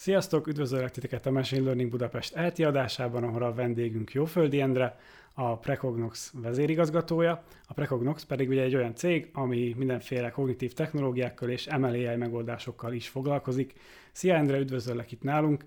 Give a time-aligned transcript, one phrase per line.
[0.00, 4.98] Sziasztok, üdvözöllek titeket a Machine Learning Budapest elti adásában, ahol a vendégünk Jóföldi Endre,
[5.34, 7.42] a Precognox vezérigazgatója.
[7.66, 13.08] A Precognox pedig ugye egy olyan cég, ami mindenféle kognitív technológiákkal és MLAI megoldásokkal is
[13.08, 13.74] foglalkozik.
[14.12, 15.64] Szia Endre, üdvözöllek itt nálunk.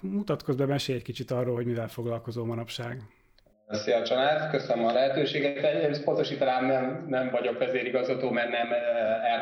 [0.00, 3.02] Mutatkozz be, mesélj egy kicsit arról, hogy mivel foglalkozó manapság.
[3.68, 5.64] Szia Csanád, köszönöm a lehetőséget.
[5.64, 8.68] Egy pontosítanám, nem, nem vagyok vezérigazgató, mert nem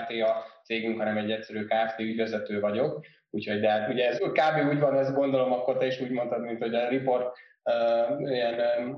[0.02, 1.98] RTA cégünk, hanem egy egyszerű Kft.
[1.98, 3.04] ügyvezető vagyok.
[3.30, 4.68] Úgyhogy, de hát ugye ez kb.
[4.68, 8.60] úgy van, ezt gondolom, akkor te is úgy mondtad, mint hogy a report uh, ilyen
[8.78, 8.96] um,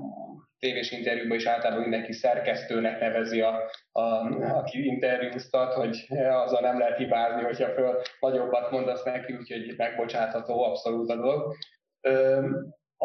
[0.59, 3.61] tévés interjúban is általában mindenki szerkesztőnek nevezi, a,
[3.91, 4.01] a,
[4.57, 11.09] aki interjúztat, hogy azzal nem lehet hibázni, hogyha föl nagyobbat mondasz neki, úgyhogy megbocsátható abszolút
[11.09, 11.55] a dolog.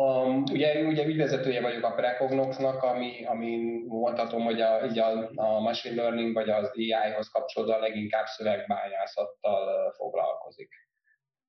[0.00, 5.60] A, ugye, ugye ügyvezetője vagyok a Precognoxnak, ami, ami mondhatom, hogy a, így a, a
[5.60, 10.68] machine learning vagy az AI-hoz kapcsolódóan leginkább szövegbányászattal foglalkozik.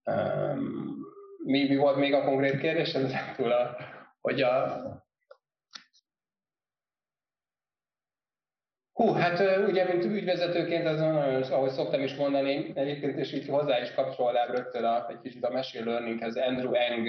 [0.06, 0.98] Um,
[1.44, 2.94] mi, mi volt még a konkrét kérdés?
[2.94, 3.78] Ez túl a,
[4.22, 4.82] hogy a,
[8.94, 11.02] Hú, hát ugye, mint ügyvezetőként, az
[11.52, 15.52] ahogy szoktam is mondani, egyébként és így hozzá is kapcsolnám rögtön a, egy kicsit a
[15.52, 16.36] machine learninghez.
[16.36, 17.08] Andrew Eng,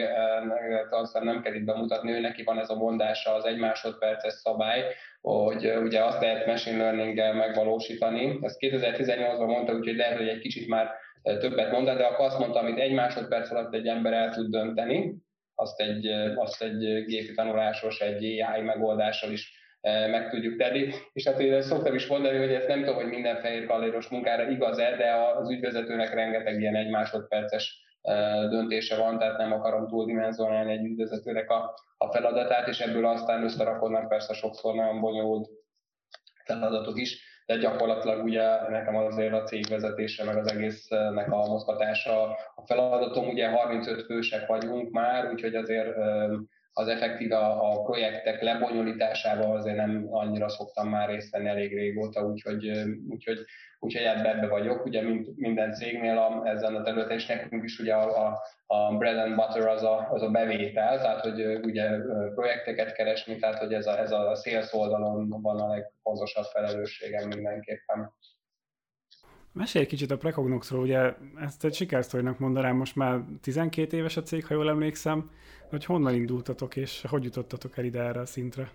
[0.90, 4.84] aztán nem kell itt bemutatni, ő neki van ez a mondása, az egy másodperces szabály,
[5.20, 8.38] hogy ugye azt lehet machine learning megvalósítani.
[8.40, 10.90] Ezt 2018-ban mondta, úgyhogy lehet, hogy egy kicsit már
[11.22, 15.14] többet mondani, de akkor azt mondta, amit egy másodperc alatt egy ember el tud dönteni,
[15.54, 20.92] azt egy, azt egy gépi tanulásos, egy AI megoldással is meg tudjuk tenni.
[21.12, 24.50] És hát én szoktam is mondani, hogy ez nem tudom, hogy minden fehér kalléros munkára
[24.50, 27.80] igaz-e, de az ügyvezetőnek rengeteg ilyen egy másodperces
[28.48, 34.08] döntése van, tehát nem akarom túldimenzionálni egy ügyvezetőnek a, a feladatát, és ebből aztán összerakodnak
[34.08, 35.48] persze sokszor nagyon bonyolult
[36.44, 42.22] feladatok is, de gyakorlatilag ugye nekem azért a cégvezetése, meg az egésznek a mozgatása
[42.54, 45.96] a feladatom, ugye 35 fősek vagyunk már, úgyhogy azért
[46.72, 52.70] az effektív a, projektek lebonyolításával azért nem annyira szoktam már részt venni elég régóta, úgyhogy,
[53.08, 53.38] úgyhogy,
[53.78, 54.84] úgyhogy ebbe, ebbe vagyok.
[54.84, 58.96] Ugye mint minden cégnél a, ezen a területen, és nekünk is ugye a, a, a
[58.96, 61.90] bread and butter az a, az a bevétel, tehát hogy ugye
[62.34, 68.12] projekteket keresni, tehát hogy ez a, ez a sales oldalon van a legfontosabb felelősségem mindenképpen.
[69.52, 74.22] Mesélj egy kicsit a Precognoxról, ugye ezt egy sikersztorinak mondanám, most már 12 éves a
[74.22, 75.30] cég, ha jól emlékszem,
[75.72, 78.70] hogy honnan indultatok, és hogy jutottatok el ide erre a szintre?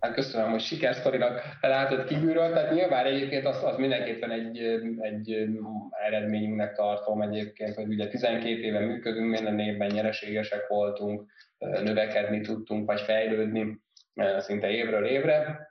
[0.00, 4.58] Hát köszönöm, hogy sikersztorinak felállt kívülről, tehát nyilván egyébként az, az mindenképpen egy,
[4.98, 5.48] egy
[6.06, 13.00] eredményünknek tartom egyébként, hogy ugye 12 éve működünk, minden évben nyereségesek voltunk, növekedni tudtunk, vagy
[13.00, 13.80] fejlődni
[14.38, 15.67] szinte évről évre,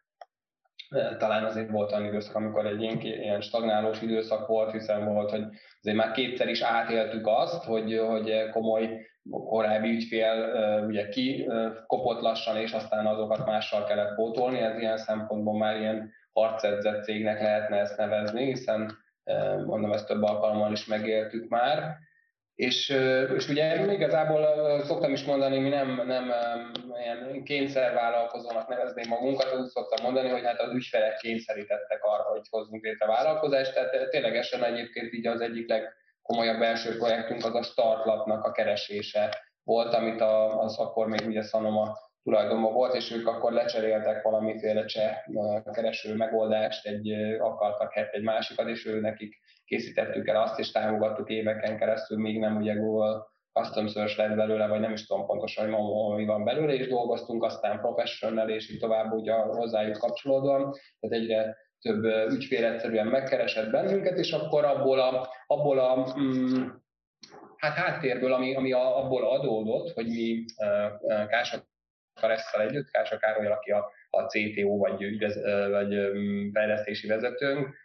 [1.17, 5.43] talán azért volt olyan időszak, amikor egy ilyen, ilyen stagnálós időszak volt, hiszen volt, hogy
[5.79, 10.53] azért már kétszer is átéltük azt, hogy, hogy komoly korábbi ügyfél
[10.87, 11.47] ugye ki
[11.87, 17.41] kopott lassan, és aztán azokat mással kellett pótolni, ez ilyen szempontból már ilyen harcedzett cégnek
[17.41, 18.97] lehetne ezt nevezni, hiszen
[19.65, 21.97] mondom, ezt több alkalommal is megéltük már.
[22.57, 22.89] És,
[23.35, 24.41] és ugye igazából
[24.83, 26.31] szoktam is mondani, mi nem, nem
[26.99, 32.83] ilyen kényszervállalkozónak nevezném magunkat, úgy szoktam mondani, hogy hát az ügyfelek kényszerítettek arra, hogy hozzunk
[32.83, 38.51] létre vállalkozást, tehát ténylegesen egyébként így az egyik legkomolyabb belső projektünk az a startlapnak a
[38.51, 44.21] keresése volt, amit a, az akkor még ugye Sanoma tulajdonban volt, és ők akkor lecseréltek
[44.21, 45.17] valamiféle cseh
[45.71, 51.29] kereső megoldást, egy, akartak hát egy másikat, és ő nekik készítettük el azt, és támogattuk
[51.29, 55.71] éveken keresztül, még nem ugye Google custom search lett belőle, vagy nem is tudom pontosan,
[55.71, 61.17] hogy mi van belőle, és dolgoztunk aztán professional, és így tovább ugye hozzájuk kapcsolódóan, tehát
[61.17, 66.63] egyre több ügyfél egyszerűen megkeresett bennünket, és akkor abból a, abból a mm,
[67.57, 71.65] hát háttérből, ami, ami a, abból adódott, hogy mi uh, Kása
[72.59, 75.35] együtt, Kása Károly, aki a, a CTO vagy, ügyvez,
[75.69, 75.95] vagy
[76.53, 77.75] fejlesztési vezetőnk,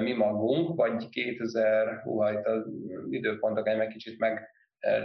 [0.00, 2.66] mi magunk, vagy 2000, hú, itt az
[3.10, 4.50] időpontok egy kicsit meg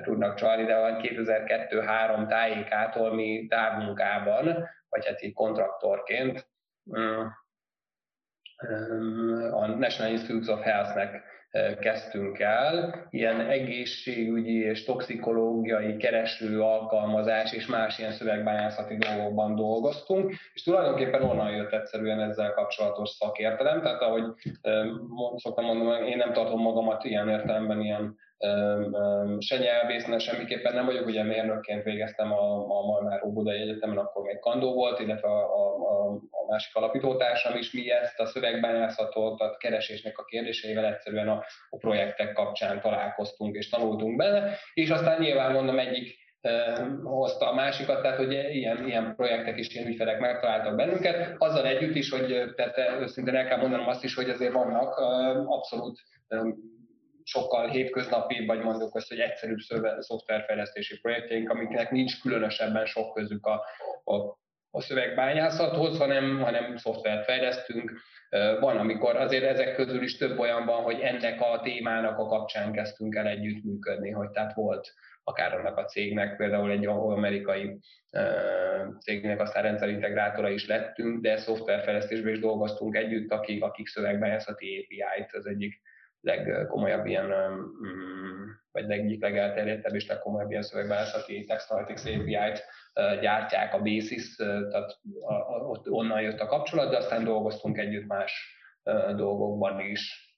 [0.03, 4.45] tudnak csalni, de van 2002-3 tájékától mi távmunkában,
[4.89, 6.48] vagy hát így kontraktorként
[9.51, 11.32] a National Institutes of Health-nek
[11.79, 20.63] kezdtünk el, ilyen egészségügyi és toxikológiai kereső alkalmazás és más ilyen szövegbányászati dolgokban dolgoztunk, és
[20.63, 24.23] tulajdonképpen onnan jött egyszerűen ezzel kapcsolatos szakértelem, tehát ahogy
[25.35, 28.17] szoktam mondani, én nem tartom magamat ilyen értelemben ilyen
[29.40, 34.40] se nyelvésznek semmiképpen nem vagyok, ugye mérnökként végeztem a, a Malmár Óbudai Egyetemen, akkor még
[34.40, 40.18] kandó volt, illetve a, a, a másik alapítótársam is, mi ezt a szövegbányászatot, a keresésnek
[40.18, 45.80] a kérdéseivel egyszerűen a, a projektek kapcsán találkoztunk és tanultunk bele, és aztán nyilván mondom
[45.80, 46.22] egyik
[47.04, 51.95] hozta a másikat, tehát hogy ilyen, ilyen projektek és ilyen ügyfelek megtaláltak bennünket, azzal együtt
[51.95, 54.95] is, hogy tehát őszintén el kell mondanom azt is, hogy azért vannak
[55.48, 56.00] abszolút
[57.23, 59.59] sokkal hétköznapi, vagy mondjuk azt, hogy egyszerűbb
[59.99, 63.65] szoftverfejlesztési projektjeink, amiknek nincs különösebben sok közük a,
[64.03, 64.15] a,
[64.71, 67.91] a szövegbányászathoz, hanem, hanem szoftvert fejlesztünk.
[68.59, 72.71] Van, amikor azért ezek közül is több olyan van, hogy ennek a témának a kapcsán
[72.71, 74.93] kezdtünk el együttműködni, hogy tehát volt
[75.23, 77.79] akár annak a cégnek, például egy amerikai
[78.99, 85.45] cégnek aztán rendszerintegrátora is lettünk, de szoftverfejlesztésben is dolgoztunk együtt, akik, akik szövegbányászati API-t, az
[85.45, 85.81] egyik
[86.23, 92.65] legkomolyabb ilyen, mm, vagy egyik legelterjedtebb és legkomolyabb ilyen szövegbányászati Text Analytics API-t
[93.21, 94.35] gyártják a Basis,
[94.69, 94.99] tehát
[95.67, 98.57] ott onnan jött a kapcsolat, de aztán dolgoztunk együtt más
[99.15, 100.32] dolgokban is.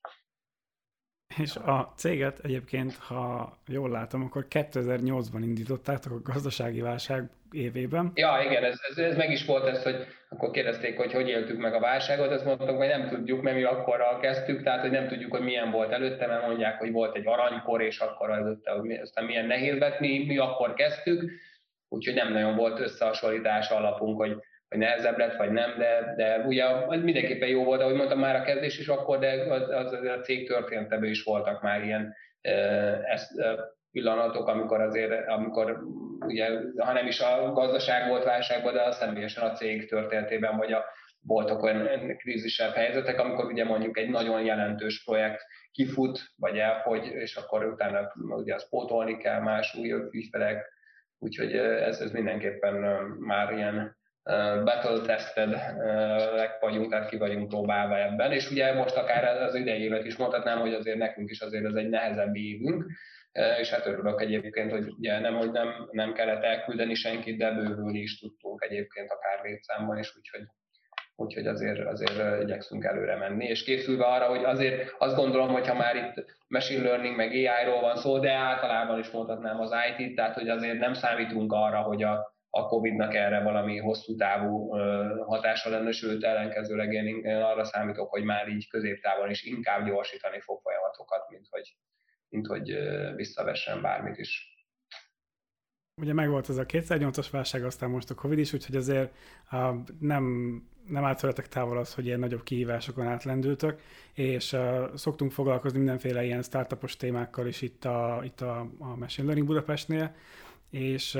[1.37, 8.11] És a céget egyébként, ha jól látom, akkor 2008-ban indítottátok a gazdasági válság évében.
[8.15, 11.57] Ja, igen, ez, ez, ez meg is volt ez, hogy akkor kérdezték, hogy hogy éltük
[11.57, 15.07] meg a válságot, ezt mondtuk, hogy nem tudjuk, mert mi akkorral kezdtük, tehát hogy nem
[15.07, 18.91] tudjuk, hogy milyen volt előtte, mert mondják, hogy volt egy aranykor, és akkor előtte, hogy
[18.91, 21.31] aztán milyen nehéz lett, mi, mi akkor kezdtük,
[21.89, 24.37] úgyhogy nem nagyon volt összehasonlítás alapunk, hogy
[24.75, 28.35] hogy nehezebb lett, vagy nem, de, de ugye az mindenképpen jó volt, ahogy mondtam már
[28.35, 32.15] a kezdés is akkor, de az, az, az a cég történetében is voltak már ilyen
[33.05, 33.31] ezt,
[33.91, 35.81] pillanatok, amikor azért, amikor
[36.19, 40.71] ugye, ha nem is a gazdaság volt válságban, de a személyesen a cég történetében, vagy
[40.71, 40.85] a,
[41.21, 47.35] voltak olyan krízisebb helyzetek, amikor ugye mondjuk egy nagyon jelentős projekt kifut, vagy elfogy, és
[47.35, 50.73] akkor utána ugye azt pótolni kell más új ügyfelek,
[51.17, 52.73] úgyhogy ez, ez mindenképpen
[53.19, 53.97] már ilyen
[54.63, 55.59] battle tested
[56.59, 60.59] vagyunk, tehát ki vagyunk próbálva ebben, és ugye most akár az idei évet is mondhatnám,
[60.59, 62.85] hogy azért nekünk is azért ez egy nehezebb évünk,
[63.59, 67.99] és hát örülök egyébként, hogy ugye nem, hogy nem, nem kellett elküldeni senkit, de bővülni
[67.99, 70.41] is tudtunk egyébként akár létszámban, és úgyhogy
[71.17, 75.73] úgyhogy azért, azért igyekszünk előre menni, és készülve arra, hogy azért azt gondolom, hogy ha
[75.73, 80.35] már itt machine learning meg AI-ról van szó, de általában is mondhatnám az IT-t, tehát
[80.35, 84.69] hogy azért nem számítunk arra, hogy a, a Covid-nak erre valami hosszú távú
[85.25, 90.61] hatása lenne, sőt ellenkezőleg én arra számítok, hogy már így középtávon is inkább gyorsítani fog
[90.61, 91.75] folyamatokat, mint hogy,
[92.29, 92.77] mint hogy
[93.15, 94.53] visszavessen bármit is.
[96.01, 99.13] Ugye megvolt ez a 2008-as válság, aztán most a Covid is, úgyhogy azért
[99.99, 100.23] nem,
[100.87, 103.81] nem állt távol az, hogy ilyen nagyobb kihívásokon átlendültök,
[104.13, 109.25] és uh, szoktunk foglalkozni mindenféle ilyen startupos témákkal is itt a, itt a, a Machine
[109.25, 110.15] Learning Budapestnél,
[110.69, 111.17] és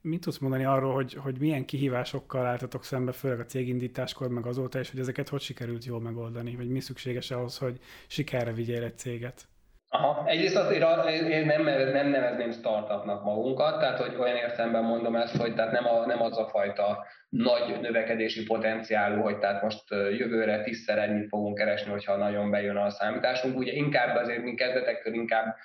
[0.00, 4.78] mit tudsz mondani arról, hogy, hogy milyen kihívásokkal álltatok szembe, főleg a cégindításkor, meg azóta,
[4.78, 8.98] és hogy ezeket hogy sikerült jól megoldani, vagy mi szükséges ahhoz, hogy sikerre vigyél egy
[8.98, 9.48] céget?
[9.96, 11.62] Aha, egyrészt azért én nem,
[11.92, 16.22] nem nevezném startupnak magunkat, tehát hogy olyan értelemben mondom ezt, hogy tehát nem, a, nem
[16.22, 22.16] az a fajta nagy növekedési potenciálú, hogy tehát most jövőre tízszer ennyit fogunk keresni, hogyha
[22.16, 23.58] nagyon bejön a számításunk.
[23.58, 25.56] Ugye inkább azért mi kezdetektől inkább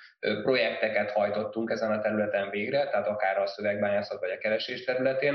[0.42, 5.34] projekteket hajtottunk ezen a területen végre, tehát akár a szövegbányászat vagy a keresés területén,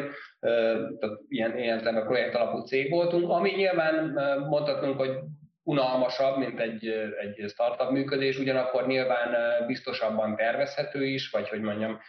[1.00, 4.13] tehát ilyen, ilyen projekt alapú cég voltunk, ami nyilván
[4.50, 5.19] mondhatunk, hogy
[5.65, 6.88] unalmasabb, mint egy,
[7.19, 9.35] egy startup működés, ugyanakkor nyilván
[9.67, 12.00] biztosabban tervezhető is, vagy hogy mondjam,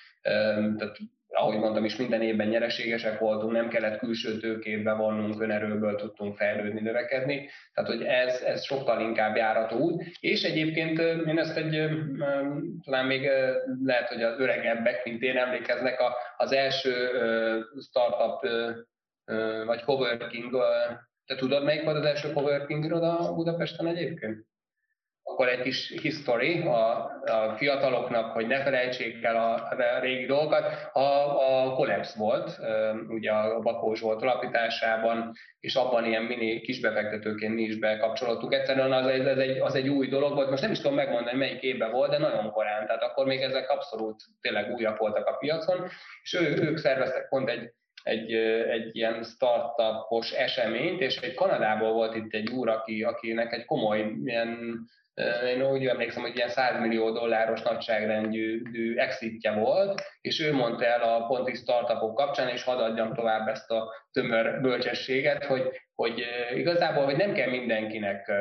[0.77, 0.99] tehát
[1.29, 6.81] ahogy mondtam is, minden évben nyereségesek voltunk, nem kellett külső tőkét bevonnunk, önerőből tudtunk fejlődni,
[6.81, 11.89] növekedni, tehát hogy ez, ez sokkal inkább járató út, és egyébként én ezt egy,
[12.85, 13.31] talán még
[13.85, 15.99] lehet, hogy az öregebbek, mint én emlékeznek,
[16.37, 17.11] az első
[17.81, 18.49] startup
[19.67, 20.57] vagy coworking
[21.27, 24.45] te tudod, melyik volt az első coworking iroda Budapesten egyébként?
[25.23, 30.65] Akkor egy kis history a, a fiataloknak, hogy ne felejtsék el a, a régi dolgokat.
[30.93, 32.59] A, a Collapse volt,
[33.09, 38.55] ugye a Bakós volt alapításában, és abban ilyen mini kisbefektetőként mi is bekapcsolódtuk.
[38.55, 41.39] Egyszerűen az egy, az, egy, az egy új dolog volt, most nem is tudom megmondani,
[41.39, 45.37] melyik évben volt, de nagyon korán, tehát akkor még ezek abszolút tényleg újak voltak a
[45.37, 45.89] piacon,
[46.23, 47.73] és ő, ők szerveztek pont egy
[48.07, 48.33] egy,
[48.71, 54.17] egy ilyen startupos eseményt, és egy Kanadából volt itt egy úr, aki, akinek egy komoly
[54.25, 54.81] ilyen
[55.47, 61.03] én úgy emlékszem, hogy ilyen 100 millió dolláros nagyságrendű exitje volt, és ő mondta el
[61.03, 67.05] a ponti startupok kapcsán, és hadd adjam tovább ezt a tömör bölcsességet, hogy, hogy igazából
[67.05, 68.33] hogy nem kell mindenkinek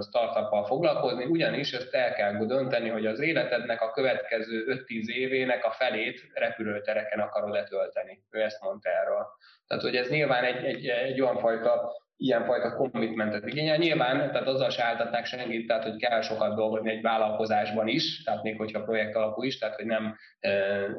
[0.00, 5.70] startuppal foglalkozni, ugyanis ezt el kell dönteni, hogy az életednek a következő 5-10 évének a
[5.70, 8.22] felét repülőtereken akarod letölteni.
[8.30, 9.26] Ő ezt mondta erről.
[9.66, 13.76] Tehát, hogy ez nyilván egy, egy, egy olyan fajta ilyenfajta commitmentet igényel.
[13.76, 18.42] Nyilván, tehát azzal se álltatnák senkit, tehát hogy kell sokat dolgozni egy vállalkozásban is, tehát
[18.42, 20.16] még hogyha projekt alapú is, tehát hogy nem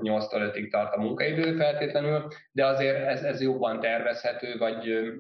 [0.02, 5.12] 8-tól 5-ig tart a munkaidő feltétlenül, de azért ez, ez jobban tervezhető, vagy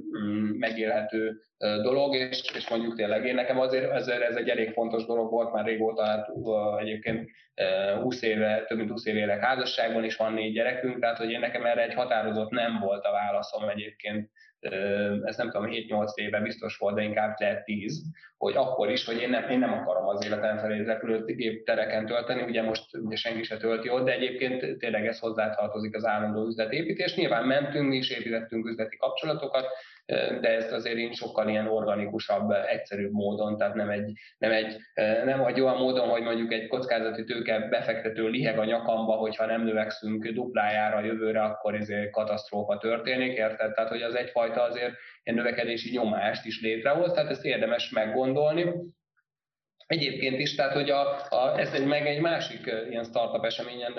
[0.58, 5.32] megélhető dolog, és, és mondjuk tényleg én nekem azért ez, ez egy elég fontos dolog
[5.32, 6.27] volt, már régóta hát,
[6.79, 7.29] egyébként
[8.01, 11.39] 20 éve, több mint 20 éve élek házasságban, és van négy gyerekünk, tehát hogy én
[11.39, 14.29] nekem erre egy határozott nem volt a válaszom egyébként
[15.24, 18.01] ez nem tudom, 7-8 éve biztos volt, de inkább lehet 10,
[18.38, 22.42] hogy akkor is, hogy én nem, én nem akarom az életem felé repülőgép tereken tölteni,
[22.42, 27.16] ugye most senki se tölti ott, de egyébként tényleg ez hozzátartozik az állandó üzletépítés.
[27.16, 29.68] Nyilván mentünk, mi is építettünk üzleti kapcsolatokat,
[30.42, 34.78] de ezt azért én sokkal ilyen organikusabb, egyszerűbb módon, tehát nem egy, nem egy,
[35.25, 39.63] nem egy olyan módon, hogy mondjuk egy kockázati tőke befektető liheg a nyakamba, hogyha nem
[39.63, 43.74] növekszünk duplájára jövőre, akkor ezért katasztrófa történik, érted?
[43.74, 48.74] Tehát, hogy az egyfajta azért ilyen növekedési nyomást is létrehoz, tehát ezt érdemes meggondolni.
[49.88, 53.94] Egyébként is, tehát hogy a, a, ez egy, meg egy másik ilyen startup eseményen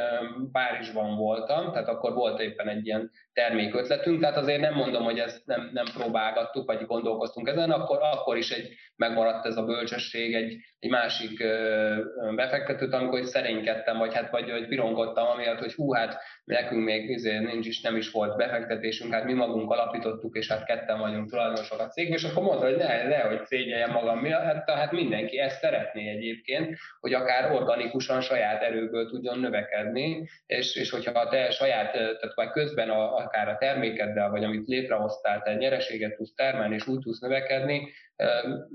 [0.52, 5.46] Párizsban voltam, tehát akkor volt éppen egy ilyen termékötletünk, tehát azért nem mondom, hogy ezt
[5.46, 10.56] nem, nem próbálgattuk, vagy gondolkoztunk ezen, akkor, akkor is egy, megmaradt ez a bölcsesség egy,
[10.78, 11.44] egy másik
[12.34, 17.38] befektetőt, amikor szerénykedtem, vagy hát vagy, vagy pirongottam, amiatt, hogy hú, hát nekünk még izé,
[17.38, 21.80] nincs is, nem is volt befektetésünk, hát mi magunk alapítottuk, és hát ketten vagyunk tulajdonosok
[21.80, 25.38] a cég, és akkor mondta, hogy ne, ne, hogy szégyeljem magam, mi, hát, tehát mindenki
[25.38, 31.50] ezt szeretné egyébként, hogy akár organikusan saját erőből tudjon növekedni, és, és hogyha a te
[31.50, 36.74] saját, tehát vagy közben a, akár a termékeddel, vagy amit létrehoztál, te nyereséget tudsz termelni,
[36.74, 37.88] és úgy tudsz növekedni,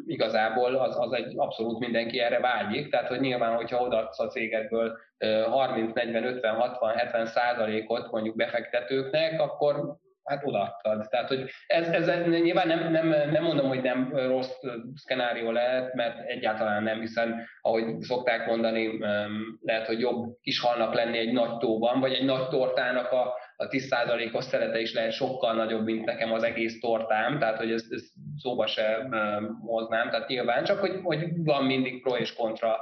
[0.05, 4.97] igazából az, az egy abszolút mindenki erre vágyik, tehát hogy nyilván, hogyha odaadsz a cégedből
[5.49, 11.07] 30, 40, 50, 60, 70 százalékot mondjuk befektetőknek, akkor hát odaadtad.
[11.09, 14.55] Tehát, hogy ez, ez nyilván nem, nem, nem mondom, hogy nem rossz
[14.95, 18.99] szkenárió lehet, mert egyáltalán nem, hiszen ahogy szokták mondani,
[19.61, 23.67] lehet, hogy jobb kis halnak lenni egy nagy tóban, vagy egy nagy tortának a, a
[23.67, 28.13] 10%-os szerete is lehet sokkal nagyobb, mint nekem az egész tortám, tehát hogy ezt, ezt
[28.37, 29.07] szóba se
[29.65, 32.77] hoznám, tehát nyilván csak, hogy, hogy van mindig pro és kontra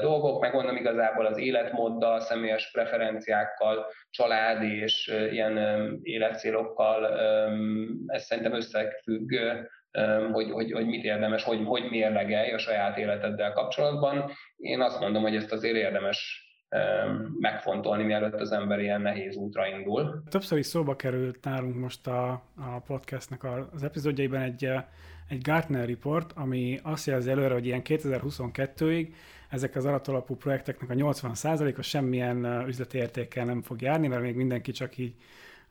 [0.00, 5.58] dolgok, meg mondom igazából az életmóddal, személyes preferenciákkal, családi és ilyen
[6.02, 7.18] életcélokkal,
[8.06, 9.32] ez szerintem összefügg,
[10.32, 14.30] hogy, hogy, hogy mit érdemes, hogy, hogy mérlegelj a saját életeddel kapcsolatban.
[14.56, 16.44] Én azt mondom, hogy ezt azért érdemes
[17.40, 20.22] megfontolni, mielőtt az ember ilyen nehéz útra indul.
[20.28, 24.70] Többször is szóba került nálunk most a, a podcastnek az epizódjaiban egy,
[25.28, 29.08] egy Gartner report, ami azt jelzi előre, hogy ilyen 2022-ig
[29.48, 34.72] ezek az alatalapú projekteknek a 80%-a semmilyen üzleti értékkel nem fog járni, mert még mindenki
[34.72, 35.14] csak így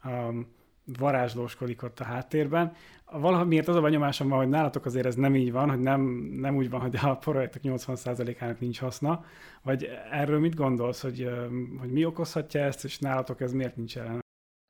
[0.06, 0.48] um,
[0.86, 2.76] varázslóskodik ott a háttérben.
[3.12, 6.02] Valamiért az a benyomásom van, hogy nálatok azért ez nem így van, hogy nem,
[6.36, 9.26] nem úgy van, hogy a projektek 80%-ának nincs haszna,
[9.64, 11.30] vagy erről mit gondolsz, hogy,
[11.80, 14.22] hogy mi okozhatja ezt, és nálatok ez miért nincs jelen?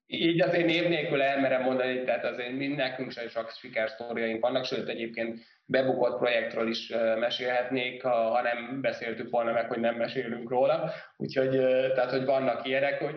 [0.08, 4.88] Így azért név nélkül elmerem mondani, tehát azért mind nekünk sem csak sikersztóriaink vannak, sőt
[4.88, 10.92] egyébként bebukott projektről is mesélhetnék, ha, ha nem beszéltük volna meg, hogy nem mesélünk róla.
[11.18, 11.50] Úgyhogy,
[11.94, 13.16] tehát, hogy vannak ilyenek, hogy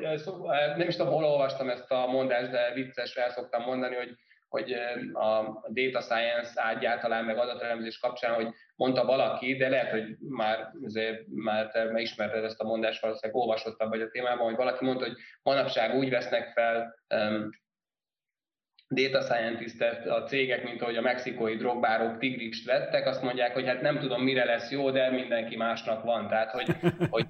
[0.77, 4.17] nem is tudom, hol olvastam ezt a mondást, de vicces el szoktam mondani, hogy
[4.49, 4.73] hogy
[5.13, 11.23] a data science egyáltalán meg adatelemzés kapcsán, hogy mondta valaki, de lehet, hogy már, azért,
[11.27, 15.17] már te megismerted ezt a mondást, valószínűleg olvasottabb vagy a témában, hogy valaki mondta, hogy
[15.43, 17.51] manapság úgy vesznek fel um,
[18.89, 23.81] data scientist a cégek, mint ahogy a mexikói drogbárok tigrist vettek, azt mondják, hogy hát
[23.81, 26.29] nem tudom, mire lesz jó, de mindenki másnak van.
[26.29, 26.67] Tehát, hogy,
[27.11, 27.27] hogy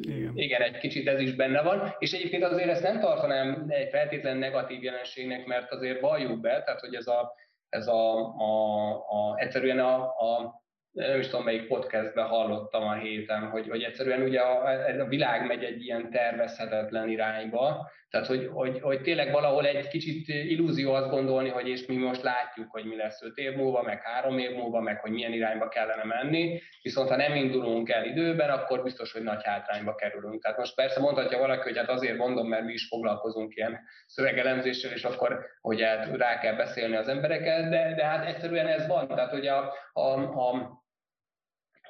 [0.00, 0.32] igen.
[0.34, 1.94] igen, egy kicsit ez is benne van.
[1.98, 6.80] És egyébként azért ezt nem tartanám egy feltétlen negatív jelenségnek, mert azért valljuk be, tehát,
[6.80, 7.34] hogy ez a,
[7.68, 10.62] ez a, a, a egyszerűen a, a
[10.92, 14.68] nem is tudom, melyik podcastben hallottam a héten, hogy, hogy egyszerűen ugye a,
[15.00, 20.28] a világ megy egy ilyen tervezhetetlen irányba, tehát hogy, hogy, hogy tényleg valahol egy kicsit
[20.28, 24.02] illúzió azt gondolni, hogy és mi most látjuk, hogy mi lesz öt év múlva, meg
[24.02, 28.50] három év múlva, meg hogy milyen irányba kellene menni, viszont ha nem indulunk el időben,
[28.50, 30.42] akkor biztos, hogy nagy hátrányba kerülünk.
[30.42, 34.92] Tehát most persze mondhatja valaki, hogy hát azért mondom, mert mi is foglalkozunk ilyen szövegelemzéssel,
[34.92, 39.08] és akkor hogy hát rá kell beszélni az embereket, de, de hát egyszerűen ez van.
[39.08, 40.81] Tehát hogy a, a, a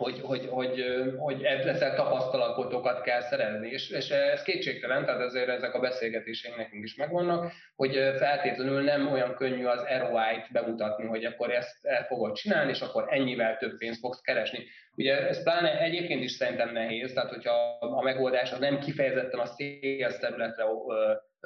[0.03, 0.85] hogy, hogy, hogy,
[1.17, 3.69] hogy ezzel tapasztalatokat kell szerezni.
[3.69, 9.13] És, és ez kétségtelen, tehát ezért ezek a beszélgetéseink nekünk is megvannak, hogy feltétlenül nem
[9.13, 13.77] olyan könnyű az ROI-t bemutatni, hogy akkor ezt el fogod csinálni, és akkor ennyivel több
[13.77, 14.65] pénzt fogsz keresni.
[14.97, 19.47] Ugye ez pláne egyébként is szerintem nehéz, tehát hogyha a megoldás az nem kifejezetten a
[19.47, 20.65] sales területre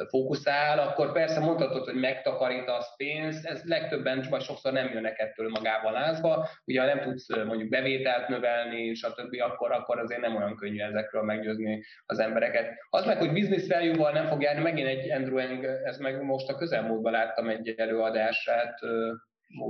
[0.08, 5.92] fókuszál, akkor persze mondhatod, hogy megtakarítasz pénzt, ez legtöbben vagy sokszor nem jönnek ettől magával
[5.92, 6.48] lázba.
[6.64, 11.22] Ugye ha nem tudsz mondjuk bevételt növelni, stb., akkor, akkor azért nem olyan könnyű ezekről
[11.22, 12.72] meggyőzni az embereket.
[12.90, 16.48] Az meg, hogy business value-val nem fog járni, megint egy Andrew Eng, ez meg most
[16.48, 18.78] a közelmúltban láttam egy előadását,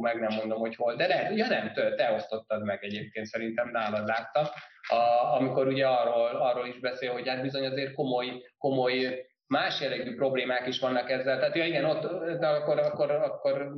[0.01, 3.69] meg nem mondom, hogy hol, de lehet, ja nem, te, te osztottad meg egyébként, szerintem
[3.69, 4.45] nálad láttam,
[4.89, 10.15] a, amikor ugye arról, arról is beszél, hogy hát bizony azért komoly, komoly más jellegű
[10.15, 11.39] problémák is vannak ezzel.
[11.39, 13.73] Tehát ja, igen, ott, de akkor, akkor, akkor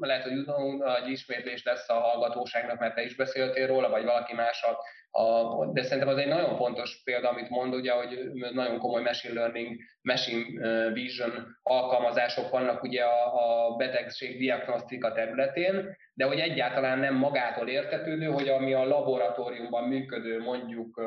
[0.00, 0.32] lehet, hogy
[0.78, 4.78] nagy ismétlés lesz a hallgatóságnak, mert te is beszéltél róla, vagy valaki más a
[5.12, 9.34] a, de szerintem az egy nagyon fontos példa, amit mond, ugye, hogy nagyon komoly machine
[9.34, 10.44] learning, machine
[10.92, 18.26] vision alkalmazások vannak ugye a, a betegség diagnosztika területén, de hogy egyáltalán nem magától értetődő,
[18.26, 21.00] hogy ami a laboratóriumban működő mondjuk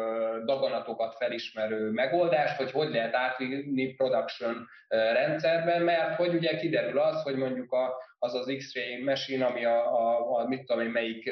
[0.45, 7.35] daganatokat felismerő megoldás, hogy hogy lehet átvinni production rendszerben, mert hogy ugye kiderül az, hogy
[7.35, 11.29] mondjuk a, az az X-ray machine, ami a, a, a mit tudom én, melyik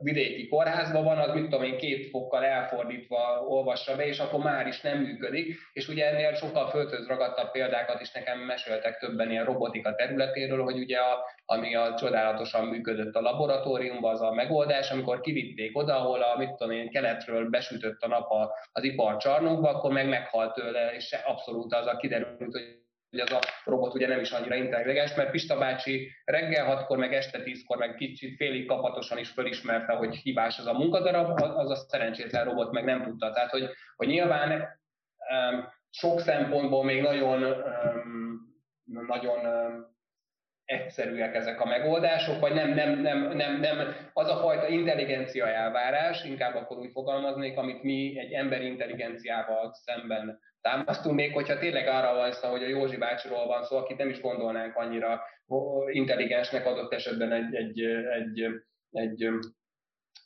[0.00, 4.66] vidéki kórházban van, az mit tudom én, két fokkal elfordítva olvassa be, és akkor már
[4.66, 5.56] is nem működik.
[5.72, 10.78] És ugye ennél sokkal földhöz ragadtabb példákat is nekem meséltek többen ilyen robotika területéről, hogy
[10.78, 16.22] ugye a, ami a csodálatosan működött a laboratóriumban, az a megoldás, amikor kivitték oda, ahol
[16.22, 18.32] a mit tudom én, keletről besütött a nap
[18.72, 22.83] az iparcsarnokba, akkor meg meghalt tőle, és abszolút az a kiderült, hogy
[23.14, 27.14] hogy az a robot ugye nem is annyira intelligens, mert Pista bácsi reggel hatkor, meg
[27.14, 31.74] este tízkor, meg kicsit félig kapatosan is fölismerte, hogy hibás az a munkadarab, az a
[31.74, 33.32] szerencsétlen robot meg nem tudta.
[33.32, 39.92] Tehát, hogy, hogy nyilván um, sok szempontból még nagyon, um, nagyon um,
[40.64, 46.24] egyszerűek ezek a megoldások, vagy nem, nem, nem, nem, nem az a fajta intelligencia elvárás,
[46.24, 52.14] inkább akkor úgy fogalmaznék, amit mi egy emberi intelligenciával szemben támasztunk, még hogyha tényleg arra
[52.14, 55.20] van szó, hogy a Józsi bácsiról van szó, akit nem is gondolnánk annyira
[55.92, 57.80] intelligensnek adott esetben egy, egy,
[58.10, 58.46] egy,
[58.90, 59.28] egy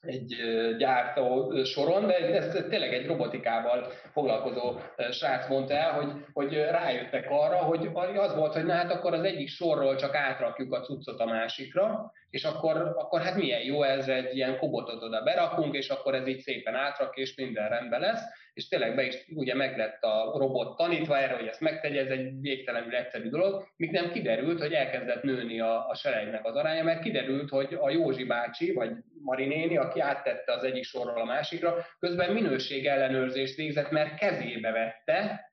[0.00, 0.36] egy
[0.76, 4.78] gyártó soron, de ez tényleg egy robotikával foglalkozó
[5.10, 9.22] srác mondta el, hogy, hogy rájöttek arra, hogy az volt, hogy na hát akkor az
[9.24, 14.08] egyik sorról csak átrakjuk a cuccot a másikra, és akkor, akkor hát milyen jó ez,
[14.08, 18.22] egy ilyen kobotot oda berakunk, és akkor ez így szépen átrak, és minden rendben lesz,
[18.54, 22.10] és tényleg be is ugye meg lett a robot tanítva erre, hogy ezt megtegye, ez
[22.10, 26.82] egy végtelenül egyszerű dolog, míg nem kiderült, hogy elkezdett nőni a, a selejnek az aránya,
[26.82, 28.90] mert kiderült, hogy a Józsi bácsi, vagy
[29.22, 35.47] Marinéni, aki áttette az egyik sorról a másikra, közben minőség ellenőrzést végzett, mert kezébe vette,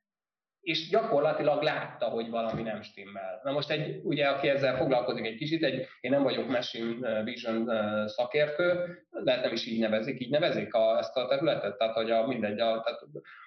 [0.65, 3.41] és gyakorlatilag látta, hogy valami nem stimmel.
[3.43, 7.69] Na most egy, ugye, aki ezzel foglalkozik egy kicsit, egy, én nem vagyok machine vision
[8.07, 12.27] szakértő, lehet nem is így nevezik, így nevezik a, ezt a területet, tehát hogy a,
[12.27, 13.01] mindegy, a, tehát,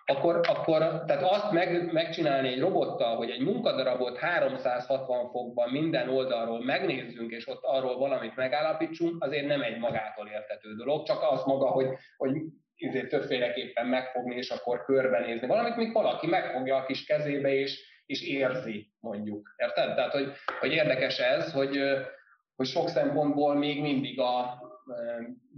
[0.04, 6.64] akkor, akkor tehát azt meg, megcsinálni egy robottal, hogy egy munkadarabot 360 fokban minden oldalról
[6.64, 11.66] megnézzünk, és ott arról valamit megállapítsunk, azért nem egy magától értető dolog, csak az maga,
[11.66, 12.32] hogy, hogy
[12.78, 15.46] izé, többféleképpen megfogni, és akkor körbenézni.
[15.46, 19.54] Valamit, míg valaki megfogja a kis kezébe, és, és érzi, mondjuk.
[19.56, 19.94] Érted?
[19.94, 21.80] Tehát, hogy, hogy érdekes ez, hogy,
[22.56, 24.62] hogy sok szempontból még mindig a,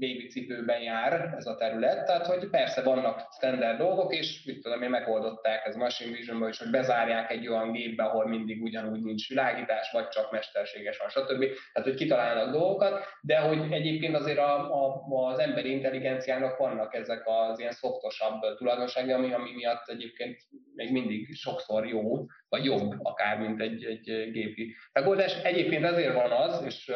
[0.01, 4.83] baby cipőben jár ez a terület, tehát hogy persze vannak standard dolgok, és mit tudom
[4.83, 9.29] én, megoldották ez machine vision is, hogy bezárják egy olyan gépbe, ahol mindig ugyanúgy nincs
[9.29, 11.41] világítás, vagy csak mesterséges van, stb.
[11.73, 17.23] Tehát, hogy kitalálnak dolgokat, de hogy egyébként azért a, a, az emberi intelligenciának vannak ezek
[17.25, 20.39] az ilyen szoftosabb tulajdonságai, ami, ami miatt egyébként
[20.75, 25.43] még mindig sokszor jó, vagy jobb akár, mint egy, egy gépi megoldás.
[25.43, 26.93] Egyébként ezért van az, és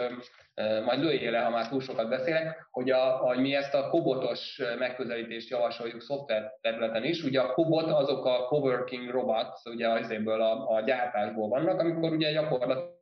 [0.85, 4.61] majd lőjél le, ha már túl sokat beszélek, hogy, a, hogy mi ezt a kobotos
[4.79, 7.23] megközelítést javasoljuk szoftver területen is.
[7.23, 12.33] Ugye a kobot azok a coworking robots, ugye azéből a, a gyártásból vannak, amikor ugye
[12.33, 12.93] gyakorlatilag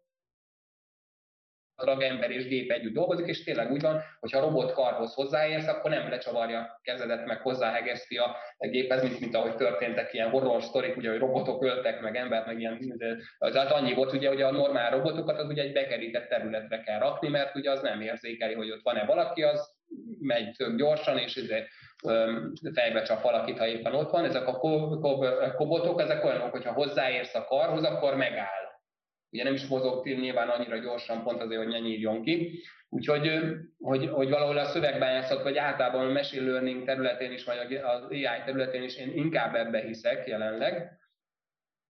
[2.01, 5.91] ember és gép együtt dolgozik, és tényleg úgy van, hogy ha robot karhoz hozzáérsz, akkor
[5.91, 11.11] nem lecsavarja kezedet, meg hozzáhegeszti a géphez, mint, mint ahogy történtek ilyen horror sztorik, ugye,
[11.11, 12.79] hogy robotok öltek meg embert, meg ilyen,
[13.39, 17.29] tehát annyi volt ugye, hogy a normál robotokat az ugye egy bekerített területre kell rakni,
[17.29, 19.81] mert ugye az nem érzékeli, hogy ott van-e valaki, az
[20.21, 21.69] megy tök gyorsan, és ezért
[22.73, 24.25] fejbe csap valakit, ha éppen ott van.
[24.25, 24.57] Ezek a
[25.57, 28.63] kobotok, ezek olyanok, hogyha hozzáérsz a karhoz, akkor megáll
[29.33, 32.63] ugye nem is mozog nyilván annyira gyorsan, pont azért, hogy ne nyírjon ki.
[32.89, 33.43] Úgyhogy
[33.79, 38.43] hogy, hogy valahol a szövegbányászat, vagy általában a machine learning területén is, vagy az AI
[38.45, 41.01] területén is én inkább ebbe hiszek jelenleg.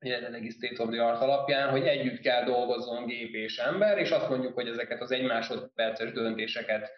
[0.02, 4.28] Jelenlegi State of the Art alapján, hogy együtt kell dolgozzon gép és ember, és azt
[4.28, 6.90] mondjuk, hogy ezeket az egy másodperces döntéseket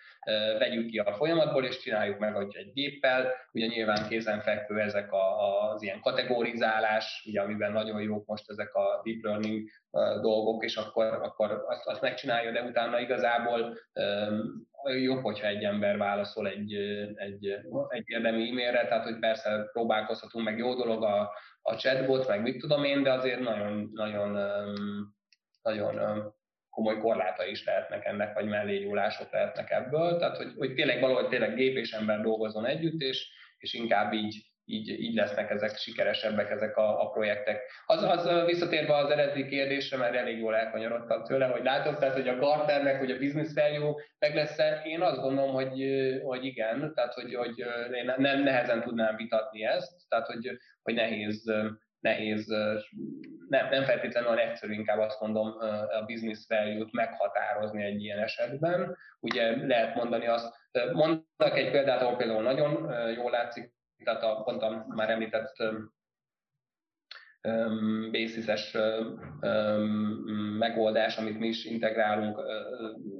[0.59, 3.33] vegyük ki a folyamatból, és csináljuk meg hogy egy géppel.
[3.53, 5.09] Ugye nyilván kézenfekvő ezek
[5.73, 9.69] az ilyen kategorizálás, ugye amiben nagyon jók most ezek a deep learning
[10.21, 13.77] dolgok, és akkor, akkor azt, azt megcsinálja, de utána igazából
[14.85, 16.75] jobb, hogyha egy ember válaszol egy,
[17.15, 17.47] egy,
[17.89, 22.61] egy érdemi e-mailre, tehát hogy persze próbálkozhatunk, meg jó dolog a, a chatbot, meg mit
[22.61, 24.39] tudom én, de azért nagyon, nagyon,
[25.63, 26.23] nagyon
[26.71, 30.17] komoly korlátai is lehetnek ennek, vagy mellényúlások lehetnek ebből.
[30.17, 34.54] Tehát, hogy, hogy tényleg valahogy tényleg gép és ember dolgozzon együtt, és, és inkább így,
[34.65, 37.61] így, így lesznek ezek sikeresebbek ezek a, a projektek.
[37.87, 42.29] Az, az visszatérve az eredeti kérdésre, mert elég jól elkanyarodtam tőle, hogy látok, tehát hogy
[42.29, 45.85] a Gartnernek, hogy a business value meg lesz -e, én azt gondolom, hogy,
[46.23, 47.59] hogy igen, tehát hogy, hogy
[47.93, 51.53] én nem nehezen tudnám vitatni ezt, tehát hogy, hogy nehéz,
[52.01, 52.47] nehéz,
[53.49, 55.47] nem, nem feltétlenül egyszerű, inkább azt mondom,
[56.01, 58.97] a business value-t meghatározni egy ilyen esetben.
[59.21, 60.55] Ugye lehet mondani azt,
[60.93, 63.73] mondtak egy példát, ahol például nagyon jól látszik,
[64.05, 65.53] tehát a, pont a már említett
[68.11, 68.77] basis
[70.59, 72.41] megoldás, amit mi is integrálunk,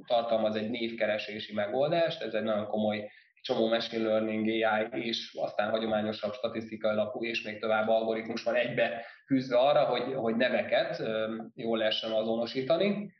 [0.07, 3.09] tartalmaz egy névkeresési megoldást, ez egy nagyon komoly
[3.45, 9.05] csomó machine learning, AI és aztán hagyományosabb statisztikai alapú és még tovább algoritmus van egybe
[9.25, 11.03] fűzve arra, hogy, hogy neveket
[11.55, 13.13] jól lehessen azonosítani.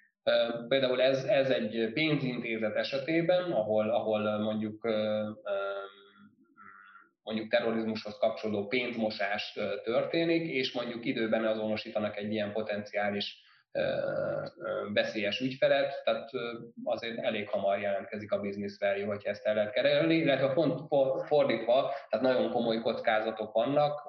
[0.67, 4.87] Például ez, ez egy pénzintézet esetében, ahol, ahol mondjuk
[7.25, 13.43] mondjuk terrorizmushoz kapcsolódó pénzmosás történik, és mondjuk időben azonosítanak egy ilyen potenciális
[14.93, 16.29] veszélyes ügyfelet, tehát
[16.83, 20.81] azért elég hamar jelentkezik a business value, hogyha ezt el lehet kerülni, illetve pont
[21.25, 24.01] fordítva, tehát nagyon komoly kockázatok vannak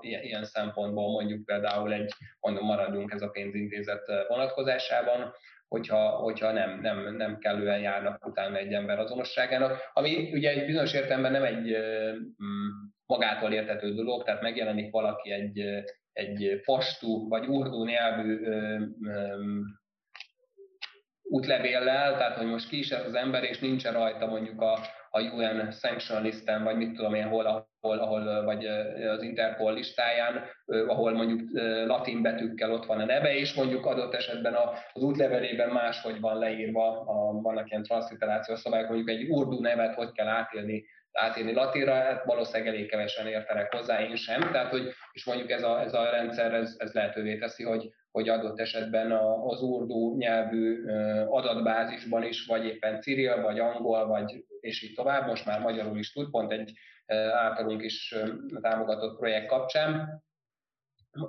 [0.00, 5.32] ilyen szempontból, mondjuk például egy, mondom, maradjunk ez a pénzintézet vonatkozásában,
[5.68, 10.92] hogyha, hogyha nem, nem, nem kellően járnak utána egy ember azonosságának, ami ugye egy bizonyos
[10.92, 11.76] értelemben nem egy
[13.06, 18.38] magától értető dolog, tehát megjelenik valaki egy, egy pastú vagy urdu nyelvű
[21.22, 24.78] útlevéllel, tehát hogy most ki is ez az ember, és nincsen rajta mondjuk a,
[25.10, 28.64] a UN sanction listen, vagy mit tudom én, hol, ahol, ahol, vagy
[29.08, 31.40] az Interpol listáján, ahol mondjuk
[31.86, 34.56] latin betűkkel ott van a neve, és mondjuk adott esetben
[34.92, 40.12] az útlevelében máshogy van leírva, a, vannak ilyen transzliterációs szabályok, mondjuk egy urdu nevet hogy
[40.12, 44.40] kell átírni átírni latinra, hát valószínűleg elég kevesen értenek hozzá, én sem.
[44.40, 48.28] Tehát, hogy, és mondjuk ez a, ez a rendszer, ez, ez lehetővé teszi, hogy, hogy
[48.28, 49.12] adott esetben
[49.46, 50.84] az urdu nyelvű
[51.28, 56.12] adatbázisban is, vagy éppen ciril, vagy angol, vagy és így tovább, most már magyarul is
[56.12, 56.72] tud, pont egy
[57.14, 58.14] általunk is
[58.60, 60.22] támogatott projekt kapcsán,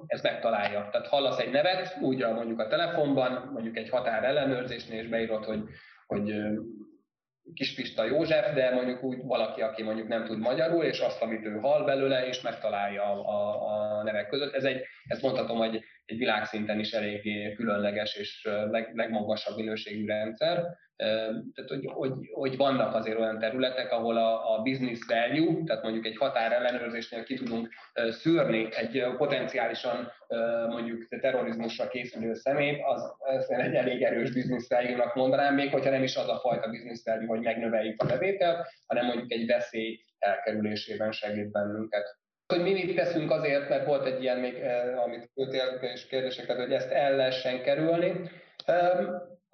[0.06, 0.89] ez megtalálja.
[0.92, 5.63] Tehát hallasz egy nevet, úgy mondjuk a telefonban, mondjuk egy határ ellenőrzésnél, és beírod, hogy,
[6.06, 6.34] hogy
[7.54, 11.60] Kispista József, de mondjuk úgy valaki, aki mondjuk nem tud magyarul, és azt, amit ő
[11.60, 14.54] hall belőle, és megtalálja a, a, nevek között.
[14.54, 20.78] Ez egy, ezt mondhatom, hogy egy világszinten is eléggé különleges és leg, legmagasabb minőségű rendszer.
[20.95, 26.06] Tehát, hogy, hogy, hogy vannak azért olyan területek, ahol a, a business value, tehát mondjuk
[26.06, 27.69] egy határellenőrzésnél ki tudunk
[28.10, 30.12] szűrni egy potenciálisan
[30.69, 36.04] mondjuk terrorizmusra készülő szemét, az, az egy elég erős business value-nak mondanám, még hogyha nem
[36.04, 41.12] is az a fajta business value, hogy megnöveljük a bevételt, hanem mondjuk egy veszély elkerülésében
[41.12, 42.17] segít bennünket
[42.54, 44.64] hogy mi mit teszünk azért, mert volt egy ilyen még,
[45.06, 48.30] amit küldtél és kérdéseket, hogy ezt el lehessen kerülni.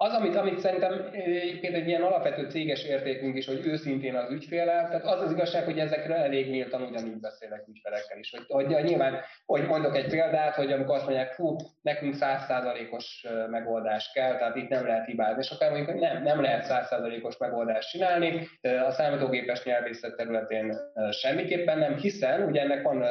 [0.06, 4.88] Az, amit, amit szerintem egyébként egy ilyen alapvető céges értékünk is, hogy őszintén az ügyfélel,
[4.88, 8.32] tehát az az igazság, hogy ezekre elég nyíltan ugyanígy beszélek ügyfelekkel is.
[8.32, 14.12] Hogy, hogy nyilván, hogy mondok egy példát, hogy amikor azt mondják, hú, nekünk százszázalékos megoldás
[14.14, 17.90] kell, tehát itt nem lehet hibázni, és akár mondjuk, hogy nem, nem lehet százszázalékos megoldást
[17.90, 18.48] csinálni,
[18.88, 20.78] a számítógépes nyelvészet területén
[21.12, 23.06] semmiképpen nem, hiszen ugye ennek van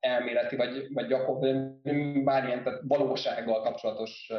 [0.00, 4.32] elméleti vagy, vagy gyakorlatilag bármilyen tehát valósággal kapcsolatos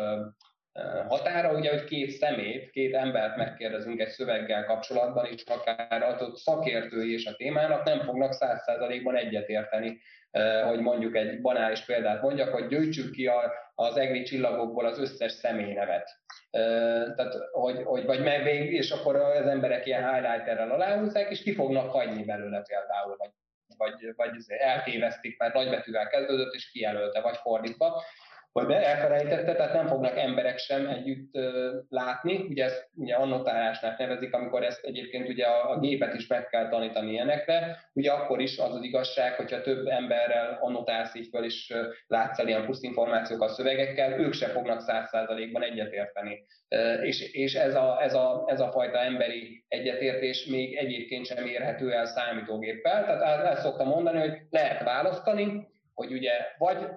[1.07, 7.13] határa, ugye, hogy két szemét, két embert megkérdezünk egy szöveggel kapcsolatban, és akár adott szakértői
[7.13, 10.01] és a témának nem fognak száz százalékban egyetérteni,
[10.65, 15.31] hogy mondjuk egy banális példát mondjak, hogy gyűjtsük ki a, az egri csillagokból az összes
[15.31, 16.09] személynevet.
[17.15, 21.91] Tehát, hogy, hogy vagy meg, és akkor az emberek ilyen highlighterrel aláhúzzák, és ki fognak
[21.91, 23.29] hagyni belőle például, vagy
[23.77, 28.03] vagy, vagy eltévesztik, mert nagybetűvel kezdődött, és kijelölte, vagy fordítva
[28.61, 31.37] hogy elfelejtette, tehát nem fognak emberek sem együtt
[31.89, 32.45] látni.
[32.49, 36.69] Ugye ezt ugye annotálásnak nevezik, amikor ezt egyébként ugye a, a gépet is meg kell
[36.69, 37.79] tanítani ilyenekre.
[37.93, 41.73] Ugye akkor is az az igazság, hogyha több emberrel annotálsz így föl, és
[42.07, 46.45] látsz el ilyen plusz információkat szövegekkel, ők se fognak száz százalékban egyetérteni.
[47.01, 51.91] És, és ez, a, ez, a, ez a fajta emberi egyetértés még egyébként sem érhető
[51.91, 53.05] el számítógéppel.
[53.05, 56.87] Tehát ezt szoktam mondani, hogy lehet választani, hogy ugye vagy,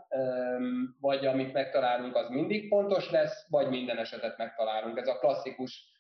[1.01, 4.99] vagy amit megtalálunk, az mindig pontos lesz, vagy minden esetet megtalálunk.
[4.99, 5.93] Ez a klasszikus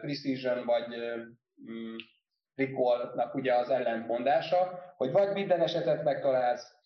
[0.00, 0.84] precision vagy
[2.54, 6.76] recall-nak ugye az ellentmondása, hogy vagy minden esetet megtalálsz,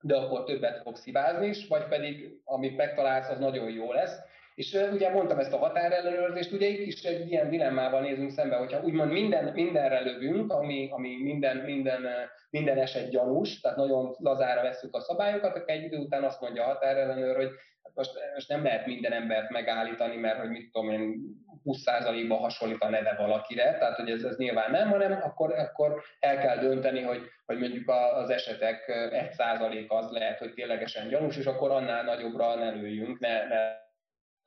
[0.00, 4.18] de akkor többet fogsz hibázni is, vagy pedig amit megtalálsz, az nagyon jó lesz,
[4.54, 8.82] és ugye mondtam ezt a határellenőrzést, ugye itt is egy ilyen dilemmával nézünk szembe, hogyha
[8.82, 12.06] úgymond minden, mindenre lövünk, ami, ami minden, minden,
[12.50, 16.62] minden eset gyanús, tehát nagyon lazára veszük a szabályokat, akkor egy idő után azt mondja
[16.62, 17.50] a határellenőr, hogy
[17.82, 21.22] hát most, most nem lehet minden embert megállítani, mert hogy mit tudom én,
[21.64, 26.38] 20%-ban hasonlít a neve valakire, tehát hogy ez, ez nyilván nem, hanem akkor, akkor el
[26.38, 28.92] kell dönteni, hogy, hogy mondjuk az esetek
[29.36, 33.83] 1% az lehet, hogy ténylegesen gyanús, és akkor annál nagyobbra ne lőjünk, ne, ne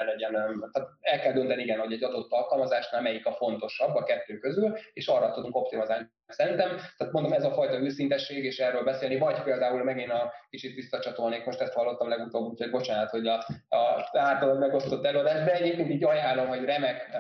[0.06, 0.32] legyen,
[0.72, 4.78] tehát el kell dönteni, igen, hogy egy adott alkalmazásnál melyik a fontosabb a kettő közül,
[4.94, 6.08] és arra tudunk optimalizálni.
[6.28, 10.76] Szerintem, tehát mondom, ez a fajta őszintesség, és erről beszélni, vagy például megint a kicsit
[10.76, 15.90] visszacsatolnék, most ezt hallottam legutóbb, úgyhogy bocsánat, hogy a, a általad megosztott előadás, de egyébként
[15.90, 17.18] így ajánlom, hogy remek,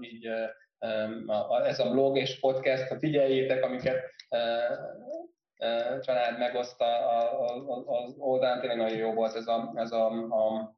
[0.00, 0.28] így
[1.64, 4.14] ez a blog és podcast, figyeljétek, amiket
[6.00, 6.82] család megoszt
[7.86, 10.75] az oldalán, tényleg nagyon jó volt ez a, ez a, a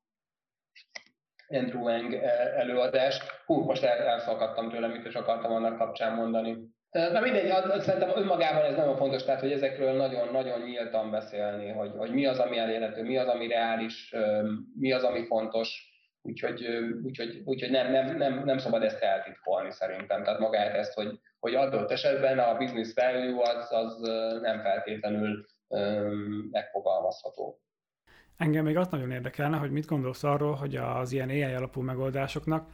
[1.48, 3.20] Andrew Wang eh, előadás.
[3.46, 6.56] Hú, most el, elszakadtam tőle, mit is akartam annak kapcsán mondani.
[6.90, 11.68] Eh, na mindegy, az, szerintem önmagában ez nagyon fontos, tehát hogy ezekről nagyon-nagyon nyíltan beszélni,
[11.68, 14.14] hogy, hogy mi az, ami elérhető, mi az, ami reális,
[14.78, 15.88] mi az, ami fontos,
[16.22, 16.66] úgyhogy,
[17.04, 20.22] úgyhogy, úgyhogy nem, nem, nem, nem szabad ezt eltitkolni szerintem.
[20.22, 23.98] Tehát magát ezt, hogy, hogy adott esetben a business value az, az
[24.40, 25.46] nem feltétlenül
[26.50, 27.60] megfogalmazható.
[28.38, 32.68] Engem még azt nagyon érdekelne, hogy mit gondolsz arról, hogy az ilyen AI alapú megoldásoknak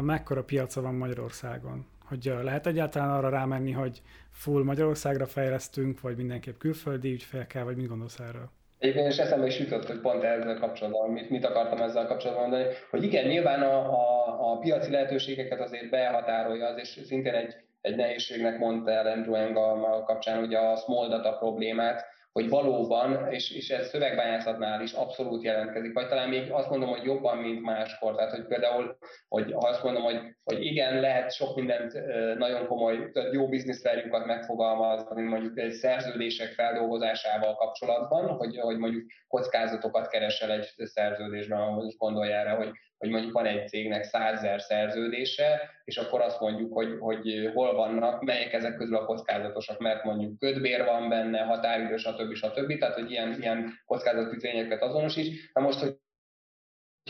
[0.00, 1.86] mekkora piaca van Magyarországon?
[2.04, 7.88] Hogy lehet egyáltalán arra rámenni, hogy full Magyarországra fejlesztünk, vagy mindenképp külföldi ügyfélkel, vagy mit
[7.88, 8.50] gondolsz erről?
[8.78, 12.74] Egyébként is eszembe is jutott, hogy pont ezzel kapcsolatban, mit, mit akartam ezzel kapcsolatban mondani,
[12.90, 17.96] hogy igen, nyilván a, a, a piaci lehetőségeket azért behatárolja az, és szintén egy, egy
[17.96, 23.32] nehézségnek mondta el Andrew Eng a, a kapcsán ugye a small data problémát, hogy valóban,
[23.32, 27.62] és, és ez szövegbányászatnál is abszolút jelentkezik, vagy talán még azt mondom, hogy jobban, mint
[27.62, 28.14] máskor.
[28.14, 28.96] Tehát, hogy például,
[29.28, 31.92] hogy azt mondom, hogy, hogy igen, lehet sok mindent
[32.38, 40.50] nagyon komoly, jó bizniszverjunkat megfogalmazni, mondjuk egy szerződések feldolgozásával kapcsolatban, hogy, hogy mondjuk kockázatokat keresel
[40.50, 46.20] egy szerződésben, ahol gondolja erre, hogy hogy mondjuk van egy cégnek százezer szerződése, és akkor
[46.20, 51.08] azt mondjuk, hogy, hogy hol vannak, melyek ezek közül a kockázatosak, mert mondjuk ködbér van
[51.08, 52.34] benne, határidő, stb.
[52.34, 52.78] stb.
[52.78, 55.50] Tehát, hogy ilyen, ilyen kockázati tényeket azonosít.
[55.52, 55.96] Na most, hogy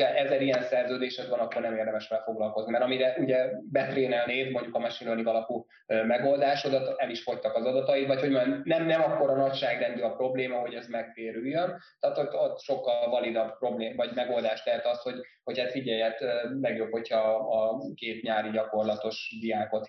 [0.01, 4.75] ha ezer ilyen szerződésed van, akkor nem érdemes vele foglalkozni, mert amire ugye betrénelnéd mondjuk
[4.75, 9.31] a machine learning alapú megoldásodat, el is fogytak az adatai, vagy hogy nem, nem akkor
[9.31, 14.65] a nagyságrendű a probléma, hogy ez megtérüljön, tehát ott, ott sokkal validabb problém, vagy megoldás
[14.65, 16.21] lehet az, hogy, hogy hát figyelj, hát
[16.61, 19.87] legjobb, hogyha a két nyári gyakorlatos diákot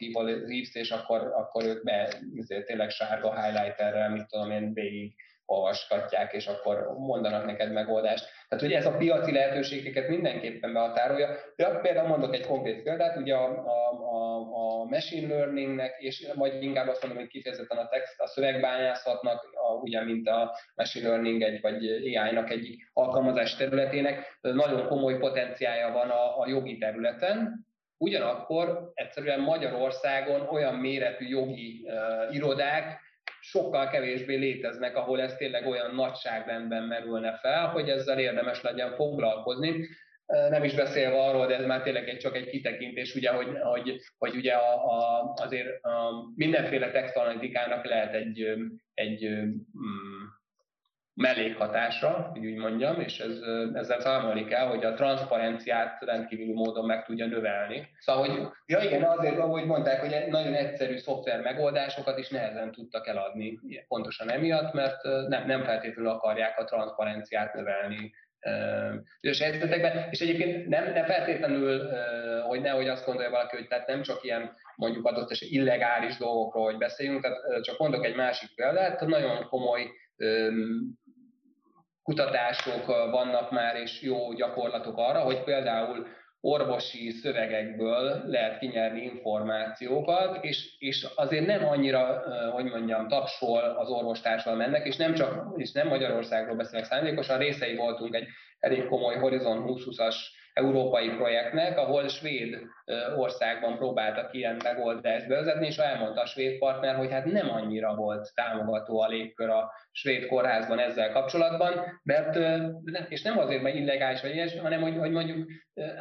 [0.48, 2.14] hívsz, és akkor, akkor ők be,
[2.66, 5.14] tényleg sárga highlighterrel, mit tudom én, végig
[5.46, 8.30] olvasgatják, és akkor mondanak neked megoldást.
[8.50, 11.30] Tehát, hogy ez a piaci lehetőségeket mindenképpen behatárolja.
[11.56, 14.36] De például mondok egy konkrét példát, ugye a, a, a,
[14.82, 19.74] a machine learningnek, és vagy inkább azt mondom, hogy kifejezetten a text, a szövegbányászatnak, a,
[19.74, 26.10] ugye, mint a machine learning egy, vagy AI-nak egy alkalmazás területének nagyon komoly potenciája van
[26.10, 27.66] a, a jogi területen,
[27.98, 33.00] Ugyanakkor egyszerűen Magyarországon olyan méretű jogi uh, irodák,
[33.50, 39.88] sokkal kevésbé léteznek, ahol ez tényleg olyan nagyságrendben merülne fel, hogy ezzel érdemes legyen foglalkozni.
[40.50, 44.02] Nem is beszélve arról, de ez már tényleg egy, csak egy kitekintés, ugye, hogy, hogy,
[44.18, 48.54] hogy ugye a, a, azért a mindenféle textanalitikának lehet egy,
[48.94, 50.24] egy mm,
[51.16, 53.40] mellékhatásra, hogy úgy mondjam, és ez,
[53.74, 57.88] ezzel számolni kell, hogy a transzparenciát rendkívüli módon meg tudja növelni.
[58.00, 63.08] Szóval, hogy ja igen, azért, ahogy mondták, hogy nagyon egyszerű szoftver megoldásokat is nehezen tudtak
[63.08, 68.14] eladni, pontosan emiatt, mert nem, nem feltétlenül akarják a transzparenciát növelni
[69.22, 71.90] bizonyos helyzetekben, és egyébként nem, nem feltétlenül,
[72.48, 76.64] hogy nehogy azt gondolja valaki, hogy tehát nem csak ilyen mondjuk adott esetben illegális dolgokról,
[76.64, 79.88] hogy beszéljünk, tehát csak mondok egy másik példát, nagyon komoly
[82.06, 86.08] kutatások vannak már, és jó gyakorlatok arra, hogy például
[86.40, 94.66] orvosi szövegekből lehet kinyerni információkat, és, és azért nem annyira, hogy mondjam, tapsol az orvostársadalom
[94.66, 98.28] ennek, és nem csak, és nem Magyarországról beszélek szándékosan, részei voltunk egy
[98.60, 100.16] elég komoly Horizon 2020-as
[100.56, 102.60] európai projektnek, ahol svéd
[103.18, 108.34] országban próbáltak ilyen megoldást bevezetni, és elmondta a svéd partner, hogy hát nem annyira volt
[108.34, 112.38] támogató a légkör a svéd kórházban ezzel kapcsolatban, mert,
[113.10, 115.48] és nem azért, mert illegális vagy ilyesmi, hanem hogy, hogy mondjuk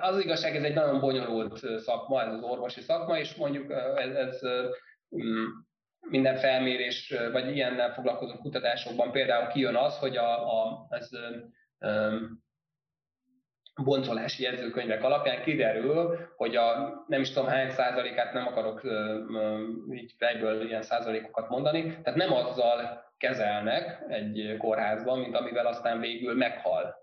[0.00, 4.40] az igazság, ez egy nagyon bonyolult szakma, ez az orvosi szakma, és mondjuk ez, ez
[5.16, 5.44] mm,
[6.08, 11.08] minden felmérés, vagy ilyennel foglalkozó kutatásokban például kijön az, hogy a, a, ez,
[13.82, 18.82] boncolási jegyzőkönyvek alapján kiderül, hogy a nem is tudom hány százalékát nem akarok
[19.92, 26.34] így fejből ilyen százalékokat mondani, tehát nem azzal kezelnek egy kórházban, mint amivel aztán végül
[26.34, 26.94] meghal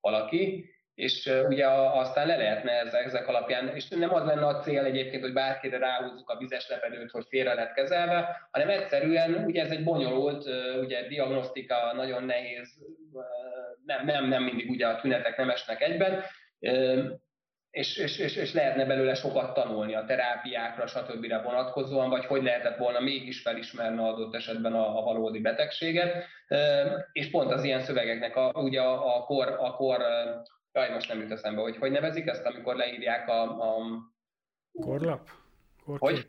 [0.00, 4.84] valaki, és ugye aztán le lehetne ezek, ezek alapján, és nem az lenne a cél
[4.84, 9.70] egyébként, hogy bárkire ráhúzzuk a vizes lepedőt, hogy félre lett kezelve, hanem egyszerűen, ugye ez
[9.70, 10.44] egy bonyolult,
[10.80, 12.74] ugye diagnosztika nagyon nehéz,
[13.86, 16.22] nem, nem, nem mindig ugye a tünetek nem esnek egyben,
[17.70, 21.42] és, és, és, és lehetne belőle sokat tanulni a terápiákra, stb.
[21.42, 26.24] vonatkozóan, vagy hogy lehetett volna mégis felismerni adott esetben a, a valódi betegséget.
[27.12, 30.02] És pont az ilyen szövegeknek a, ugye a, a kor, a kor
[30.72, 33.42] jaj, most nem jut eszembe, hogy hogy nevezik ezt, amikor leírják a...
[33.42, 33.82] a
[34.80, 35.28] Korlap?
[35.84, 36.08] Korkép?
[36.08, 36.26] Hogy?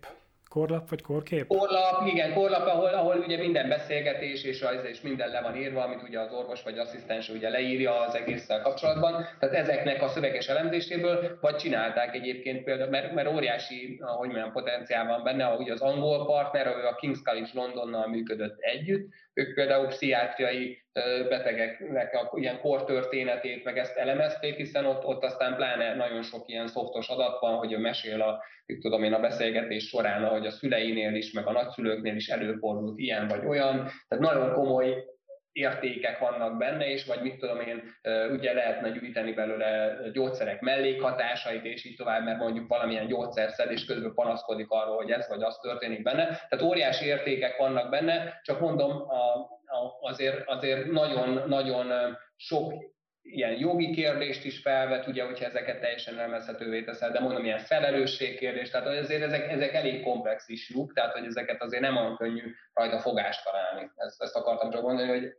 [0.50, 1.48] Korlap vagy korkép?
[1.48, 5.84] Korlap, igen, korlap, ahol, ahol ugye minden beszélgetés és, az, és minden le van írva,
[5.84, 9.26] amit ugye az orvos vagy asszisztens ugye leírja az egésszel kapcsolatban.
[9.40, 15.08] Tehát ezeknek a szöveges elemzéséből, vagy csinálták egyébként például, mert, mert óriási, ahogy mondjam, potenciál
[15.08, 19.88] van benne, ahogy az angol partner, ő a King's College Londonnal működött együtt, ők például
[19.88, 20.84] pszichiátriai
[21.30, 26.68] betegeknek a ilyen kortörténetét, meg ezt elemezték, hiszen ott, ott aztán pláne nagyon sok ilyen
[26.68, 28.44] szoftos adat van, hogy ő mesél a,
[28.80, 33.28] tudom én, a beszélgetés során, ahogy a szüleinél is, meg a nagyszülőknél is előfordult ilyen
[33.28, 33.76] vagy olyan.
[34.08, 35.06] Tehát nagyon komoly
[35.52, 37.96] értékek vannak benne, és vagy mit tudom én,
[38.32, 43.86] ugye lehetne gyűjteni belőle gyógyszerek mellékhatásait, és így tovább, mert mondjuk valamilyen gyógyszer szed, és
[43.86, 46.26] közben panaszkodik arról, hogy ez vagy az történik benne.
[46.26, 49.36] Tehát óriási értékek vannak benne, csak mondom, a,
[49.66, 52.74] a, azért, azért nagyon-nagyon sok
[53.32, 58.70] ilyen jogi kérdést is felvet, ugye, hogyha ezeket teljesen elmezhetővé teszel, de mondom, ilyen felelősségkérdés,
[58.70, 63.00] tehát azért ezek, ezek elég komplex isjuk, tehát hogy ezeket azért nem olyan könnyű rajta
[63.00, 63.92] fogást találni.
[63.96, 65.34] Ezt, ezt akartam csak mondani, hogy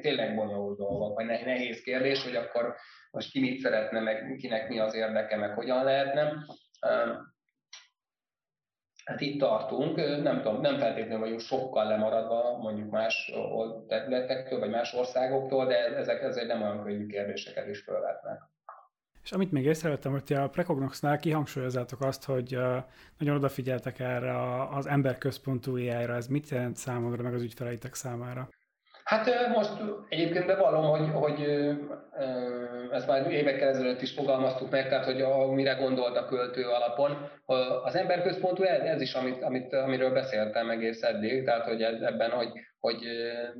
[0.00, 2.74] tényleg bonyolult dolgok, vagy nehéz kérdés, hogy akkor
[3.10, 6.32] most ki mit szeretne, meg kinek mi az érdeke, meg hogyan lehetne.
[9.08, 13.32] Hát itt tartunk, nem tudom, nem feltétlenül vagyunk sokkal lemaradva mondjuk más
[13.86, 18.40] területektől, vagy más országoktól, de ezek ezért nem olyan könnyű kérdéseket is felvetnek.
[19.22, 22.58] És amit még észrevettem, hogy a Precognosnál kihangsúlyozzátok azt, hogy
[23.18, 28.48] nagyon odafigyeltek erre az emberközpontú AI-ra, ez mit jelent számodra, meg az ügyfeleitek számára?
[29.08, 29.70] Hát most
[30.08, 31.68] egyébként bevallom, hogy, hogy
[32.92, 37.30] ezt már évekkel ezelőtt is fogalmaztuk meg, tehát hogy a, mire gondolt a költő alapon.
[37.84, 42.48] Az emberközpontú ez is, amit, amit, amiről beszéltem egész eddig, tehát hogy ez, ebben, hogy,
[42.80, 42.96] hogy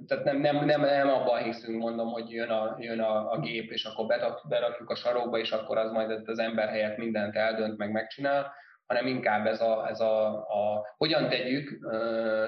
[0.07, 3.73] tehát nem, nem, nem, nem abban hiszünk, mondom, hogy jön a, jön a, a gép,
[3.73, 4.07] és akkor
[4.49, 8.53] berakjuk a sarokba, és akkor az majd az ember helyett mindent eldönt, meg megcsinál,
[8.89, 11.79] hanem inkább ez a, ez a, a hogyan tegyük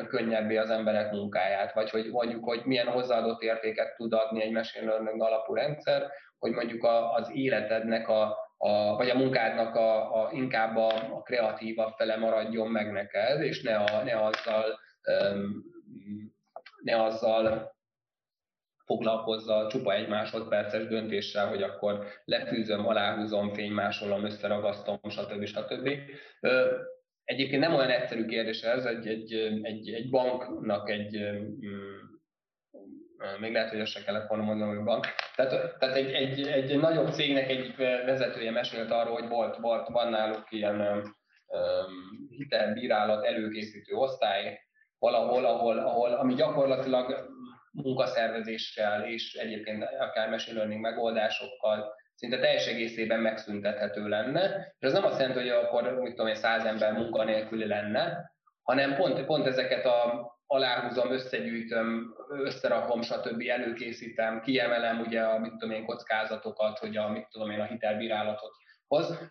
[0.08, 4.86] könnyebbé az emberek munkáját, vagy hogy mondjuk, hogy milyen hozzáadott értéket tud adni egy machine
[4.86, 10.30] learning alapú rendszer, hogy mondjuk a, az életednek a, a, vagy a munkádnak a, a
[10.32, 14.78] inkább a, a kreatívabb fele maradjon meg neked, és ne, a, ne azzal
[15.32, 15.64] um,
[16.82, 17.74] ne azzal
[18.90, 25.44] foglalkozza csupa egy másodperces döntéssel, hogy akkor lefűzöm, aláhúzom, fénymásolom, összeragasztom, stb.
[25.44, 25.88] stb.
[27.24, 31.18] Egyébként nem olyan egyszerű kérdés ez, egy, egy, egy, egy banknak egy,
[31.66, 32.00] mm,
[33.40, 35.06] még lehet, hogy ezt se kellett volna mondanom, hogy bank.
[35.36, 40.10] Tehát, tehát egy, egy, egy nagyobb cégnek egyik vezetője mesélt arról, hogy volt, volt van
[40.10, 41.02] náluk ilyen um,
[42.28, 44.58] hitelbírálat előkészítő osztály,
[44.98, 47.28] valahol, ahol, ahol, ami gyakorlatilag
[47.70, 54.74] munkaszervezéssel és egyébként akár machine learning megoldásokkal szinte teljes egészében megszüntethető lenne.
[54.78, 58.94] És az nem azt jelenti, hogy akkor, mit tudom én, száz ember munkanélküli lenne, hanem
[58.94, 63.42] pont, pont ezeket a aláhúzom, összegyűjtöm, összerakom, stb.
[63.48, 68.52] előkészítem, kiemelem ugye a mit tudom én kockázatokat, hogy a mit tudom én a hitelbírálatot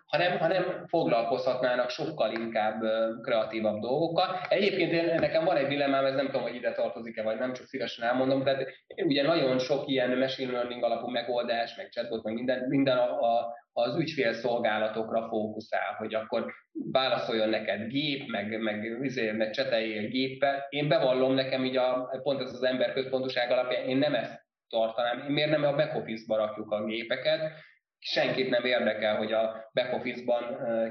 [0.05, 2.81] hanem, hanem foglalkozhatnának sokkal inkább
[3.21, 4.39] kreatívabb dolgokkal.
[4.49, 7.65] Egyébként én, nekem van egy dilemmám, ez nem tudom, hogy ide tartozik-e, vagy nem, csak
[7.65, 12.33] szívesen elmondom, tehát én ugye nagyon sok ilyen machine learning alapú megoldás, meg chatbot, meg
[12.33, 16.53] minden, minden a, a, az ügyfélszolgálatokra fókuszál, hogy akkor
[16.91, 20.65] válaszoljon neked gép, meg, meg, meg, meg cseteljél géppel.
[20.69, 25.19] Én bevallom nekem így a, pont ez az emberközpontoság alapján, én nem ezt tartanám.
[25.19, 27.51] Miért nem a back office-ba rakjuk a gépeket,
[27.99, 30.43] senkit nem érdekel, hogy a back office-ban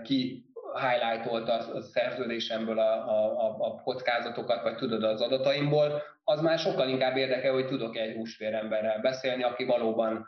[0.03, 6.89] ki highlightolta a szerződésemből a, a, a kockázatokat, vagy tudod az adataimból, az már sokkal
[6.89, 10.27] inkább érdekel, hogy tudok egy húsvéremberrel beszélni, aki valóban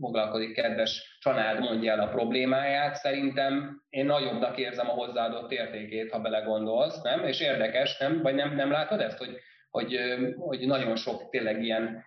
[0.00, 2.94] foglalkozik, kedves család, mondja el a problémáját.
[2.94, 7.24] Szerintem én nagyobbnak érzem a hozzáadott értékét, ha belegondolsz, nem?
[7.24, 8.22] És érdekes, nem?
[8.22, 9.36] Vagy nem, nem látod ezt, hogy,
[9.70, 10.00] hogy,
[10.38, 12.04] hogy nagyon sok tényleg ilyen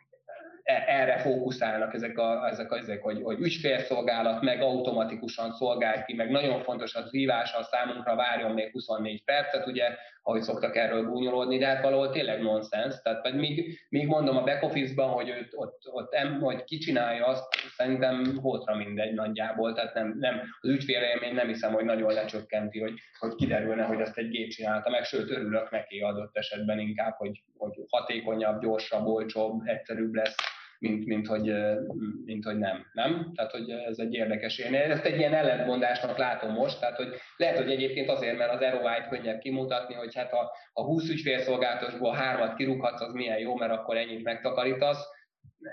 [0.64, 6.30] erre fókuszálnak ezek, a, ezek, a, ezek hogy, hogy ügyfélszolgálat meg automatikusan szolgál ki, meg
[6.30, 9.88] nagyon fontos az hívással számunkra várjon még 24 percet, ugye,
[10.22, 13.02] ahogy szoktak erről gúnyolódni, de hát valahol tényleg nonsens.
[13.02, 16.78] Tehát vagy még, még mondom a back office-ban, hogy őt, ott, ott em, hogy ki
[16.78, 17.44] csinálja azt,
[17.76, 22.94] szerintem hótra mindegy nagyjából, tehát nem, nem az ügyfélélmény nem hiszem, hogy nagyon lecsökkenti, hogy,
[23.20, 27.44] hogy kiderülne, hogy ezt egy gép csinálta meg, sőt örülök neki adott esetben inkább, hogy,
[27.58, 30.36] hogy hatékonyabb, gyorsabb, olcsóbb, egyszerűbb lesz
[30.84, 31.54] mint, mint, hogy,
[32.26, 32.86] mint hogy nem.
[32.94, 33.32] nem.
[33.36, 34.58] Tehát, hogy ez egy érdekes.
[34.58, 37.08] Én ezt egy ilyen ellentmondásnak látom most, tehát, hogy
[37.38, 42.14] lehet, hogy egyébként azért, mert az ROI-t könnyebb kimutatni, hogy hát a, a 20 ügyfélszolgálatosból
[42.14, 45.08] hármat kirúghatsz, az milyen jó, mert akkor ennyit megtakarítasz.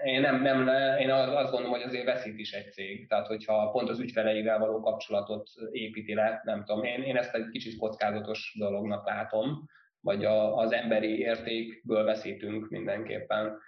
[0.05, 3.09] Én, nem, nem, én azt gondolom, hogy azért veszít is egy cég.
[3.09, 7.49] Tehát, hogyha pont az ügyfeleivel való kapcsolatot építi le, nem tudom, én, én ezt egy
[7.49, 9.69] kicsit kockázatos dolognak látom,
[10.01, 13.59] vagy a, az emberi értékből veszítünk mindenképpen.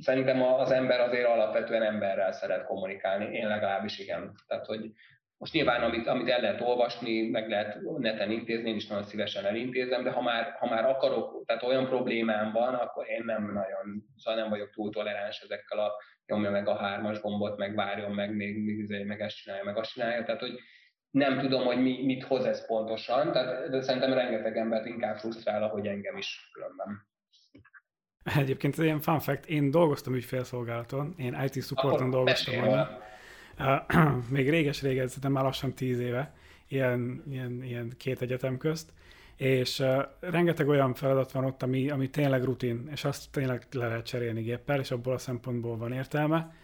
[0.00, 4.34] Szerintem az ember azért alapvetően emberrel szeret kommunikálni, én legalábbis igen.
[4.46, 4.90] Tehát, hogy
[5.42, 9.44] most nyilván, amit, amit el lehet olvasni, meg lehet neten intézni, én is nagyon szívesen
[9.44, 14.04] elintézem, de ha már, ha már akarok, tehát olyan problémám van, akkor én nem nagyon,
[14.16, 15.92] szóval nem vagyok túl toleráns ezekkel a
[16.26, 19.76] nyomja meg a hármas gombot, meg várjon meg, még, még izé, meg ezt csinálja, meg
[19.76, 20.24] azt csinálja.
[20.24, 20.58] Tehát, hogy
[21.10, 25.62] nem tudom, hogy mi, mit hoz ez pontosan, tehát, de szerintem rengeteg embert inkább frusztrál,
[25.62, 27.10] ahogy engem is különben.
[28.24, 32.88] Egyébként ilyen fun fact, én dolgoztam ügyfélszolgálaton, én IT supporton dolgoztam volna.
[34.28, 36.34] Még réges-régen, szerintem már lassan tíz éve,
[36.68, 38.92] ilyen, ilyen, ilyen két egyetem közt,
[39.36, 43.86] és uh, rengeteg olyan feladat van ott, ami, ami tényleg rutin, és azt tényleg le
[43.86, 46.54] lehet cserélni géppel, és abból a szempontból van értelme.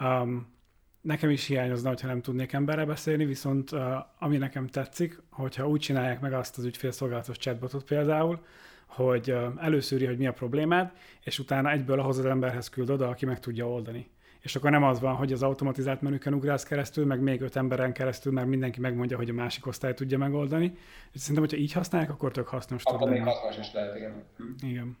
[0.00, 0.52] Um,
[1.00, 3.80] nekem is hiányozna, hogyha nem tudnék emberre beszélni, viszont uh,
[4.18, 8.44] ami nekem tetszik, hogyha úgy csinálják meg azt az ügyfélszolgálatos chatbotot például,
[8.86, 13.26] hogy előszűri, hogy mi a problémád, és utána egyből ahhoz az emberhez küld oda, aki
[13.26, 14.10] meg tudja oldani.
[14.40, 17.92] És akkor nem az van, hogy az automatizált menüken ugrálsz keresztül, meg még öt emberen
[17.92, 20.76] keresztül, mert mindenki megmondja, hogy a másik osztály tudja megoldani.
[21.12, 24.24] És szerintem, hogyha így használják, akkor tök hasznos Akkor még hasznos is lehet, igen.
[24.62, 24.96] Igen.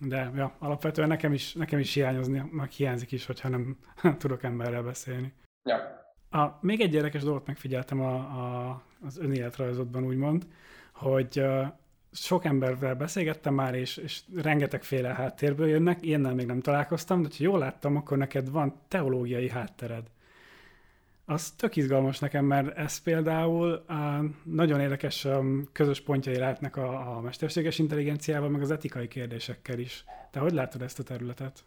[0.00, 3.76] De ja, alapvetően nekem is, nekem is hiányozni, meg hiányzik is, hogyha nem
[4.18, 5.32] tudok emberrel beszélni.
[5.62, 6.02] Ja.
[6.30, 10.46] A, még egy érdekes dolgot megfigyeltem a, a, az önéletrajzodban, úgymond,
[10.92, 11.44] hogy
[12.14, 17.34] sok emberrel beszélgettem már, és, és rengetegféle háttérből jönnek, ilyennel még nem találkoztam, de ha
[17.38, 20.06] jól láttam, akkor neked van teológiai háttered.
[21.24, 25.26] Az tök izgalmas nekem, mert ez például uh, nagyon érdekes
[25.72, 30.04] közös pontjai lehetnek a, a mesterséges intelligenciával, meg az etikai kérdésekkel is.
[30.30, 31.64] Te hogy látod ezt a területet?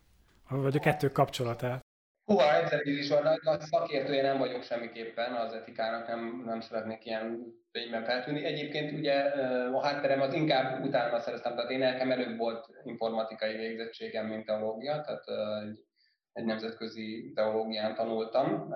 [0.50, 1.87] Vagy a kettő kapcsolatát?
[2.28, 7.06] Húha, egyszer is van, nagy, nagy szakértője nem vagyok semmiképpen az etikának, nem, nem szeretnék
[7.06, 8.46] ilyen fényben feltűnni.
[8.46, 9.14] Egyébként ugye
[9.74, 15.02] a hátterem az inkább utána szereztem, tehát én nekem előbb volt informatikai végzettségem, mint teológia,
[15.02, 15.24] tehát
[15.64, 15.80] egy,
[16.34, 18.74] egy nemzetközi teológián tanultam,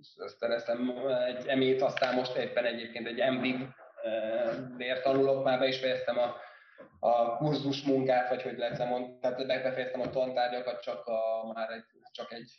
[0.00, 0.92] ezt szereztem
[1.26, 3.60] egy emét, aztán most éppen egyébként egy MDiv
[4.78, 6.36] ért tanulok, már be is fejeztem a,
[6.98, 11.99] a kurzus munkát, vagy hogy lehet mondani, tehát befejeztem a tantárgyakat, csak a, már egy
[12.10, 12.50] csak egy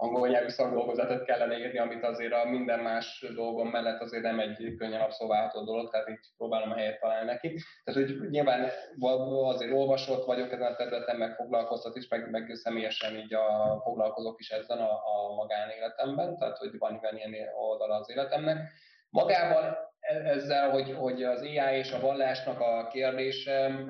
[0.00, 4.74] angol nyelvű szakdolgozatot kellene írni, amit azért a minden más dolgom mellett azért nem egy
[4.78, 7.62] könnyen abszolválható dolog, tehát itt próbálom a helyet találni neki.
[7.84, 8.70] Tehát, hogy nyilván
[9.44, 14.40] azért olvasott vagyok ezen a területen, meg foglalkoztat is, meg, meg személyesen így a, foglalkozok
[14.40, 18.70] is ezzel a, a magánéletemben, tehát hogy van ilyen oldala az életemnek.
[19.10, 23.84] Magával e, ezzel, hogy, hogy az AI és a vallásnak a kérdése,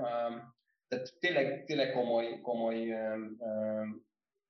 [0.89, 2.97] tehát tényleg, tényleg komoly, komoly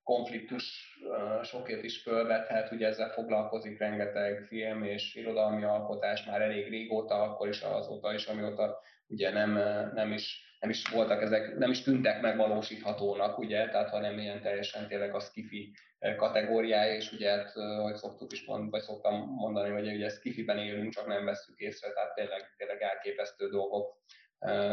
[0.08, 0.96] konfliktus
[1.42, 7.48] sokért is fölvethet, ugye ezzel foglalkozik rengeteg film és irodalmi alkotás már elég régóta, akkor
[7.48, 9.52] is azóta is, amióta ugye nem,
[9.94, 14.88] nem is nem is voltak ezek, nem is tűntek megvalósíthatónak, ugye, tehát hanem ilyen teljesen
[14.88, 15.72] tényleg a skifi
[16.16, 17.52] kategóriája, és ugye, hát,
[17.82, 21.92] hogy szoktuk is mondani, vagy szoktam mondani, hogy ugye skifiben élünk, csak nem veszük észre,
[21.92, 23.96] tehát tényleg, tényleg elképesztő dolgok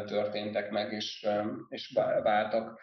[0.05, 1.27] történtek meg, és,
[1.69, 2.79] és váltak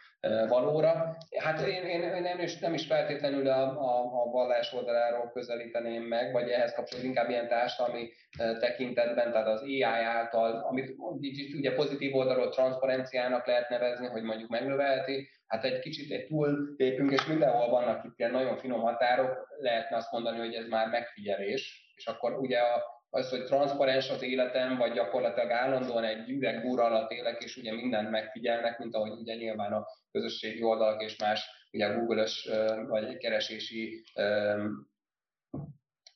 [0.49, 1.17] valóra.
[1.39, 6.33] Hát én, én, nem, is, nem is feltétlenül a, a, a vallás oldaláról közelíteném meg,
[6.33, 8.11] vagy ehhez kapcsolatban inkább ilyen társadalmi
[8.59, 14.51] tekintetben, tehát az AI által, amit így ugye pozitív oldalról transzparenciának lehet nevezni, hogy mondjuk
[14.51, 19.49] megnövelti, hát egy kicsit egy túl lépünk, és mindenhol vannak itt ilyen nagyon finom határok,
[19.59, 24.23] lehetne azt mondani, hogy ez már megfigyelés, és akkor ugye a, az, hogy transzparens az
[24.23, 29.35] életem, vagy gyakorlatilag állandóan egy üvegbúr alatt élek, és ugye mindent megfigyelnek, mint ahogy ugye
[29.35, 32.51] nyilván a közösségi oldalak és más, ugye Google-ös
[32.89, 34.05] vagy keresési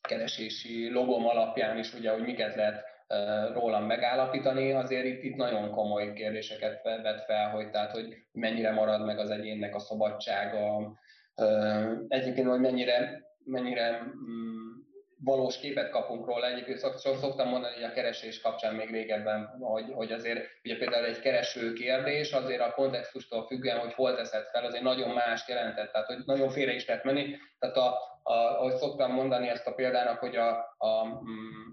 [0.01, 2.85] keresési logom alapján is, ugye, hogy miket lehet
[3.53, 9.05] rólam megállapítani, azért itt, itt nagyon komoly kérdéseket vet fel, hogy tehát, hogy mennyire marad
[9.05, 10.99] meg az egyénnek a szabadsága,
[12.09, 14.56] egyébként, hogy mennyire, mennyire mm,
[15.25, 16.47] valós képet kapunk róla.
[16.47, 21.21] Egyébként szoktam mondani, hogy a keresés kapcsán még régebben, hogy, hogy azért ugye például egy
[21.21, 26.07] kereső kérdés azért a kontextustól függően, hogy hol teszed fel, azért nagyon más jelentett, tehát
[26.07, 27.37] hogy nagyon félre is lehet menni.
[27.59, 27.89] Tehát a,
[28.23, 30.49] a, ahogy szoktam mondani ezt a példának, hogy a,
[30.79, 31.66] a mm,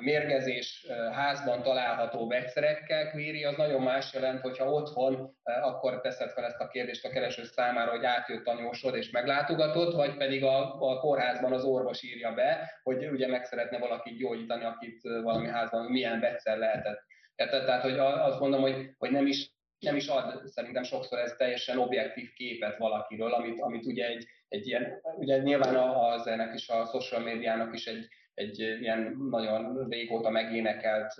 [0.00, 6.60] mérgezés házban található vegyszerekkel kvéri, az nagyon más jelent, hogyha otthon akkor teszed fel ezt
[6.60, 11.00] a kérdést a kereső számára, hogy átjött a nyósod és meglátogatott, vagy pedig a, a
[11.00, 16.20] kórházban az orvos írja be, hogy ugye meg szeretne valakit gyógyítani, akit valami házban milyen
[16.20, 17.00] vegyszer lehetett.
[17.36, 19.50] Tehát, hogy azt mondom, hogy, hogy nem is
[19.82, 24.66] nem is ad szerintem sokszor ez teljesen objektív képet valakiről, amit, amit ugye egy, egy
[24.66, 30.30] ilyen, ugye nyilván az ennek is a social médiának is egy, egy ilyen nagyon régóta
[30.30, 31.14] megénekelt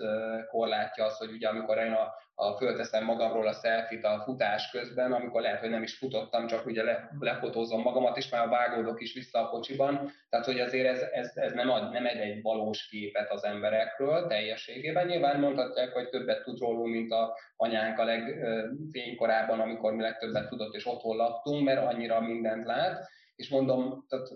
[0.49, 5.11] korlátja az, hogy ugye amikor én a, a fölteszem magamról a selfit a futás közben,
[5.11, 9.13] amikor lehet, hogy nem is futottam, csak ugye le, lefotózom magamat, és már vágódok is
[9.13, 10.11] vissza a kocsiban.
[10.29, 14.27] Tehát, hogy azért ez, ez, ez nem, ad, nem ad egy valós képet az emberekről
[14.27, 15.05] teljességében.
[15.05, 20.75] Nyilván mondhatják, hogy többet tud rólunk, mint a anyánk a legfénykorában, amikor mi legtöbbet tudott,
[20.75, 23.07] és otthon laktunk, mert annyira mindent lát.
[23.35, 24.27] És mondom, tehát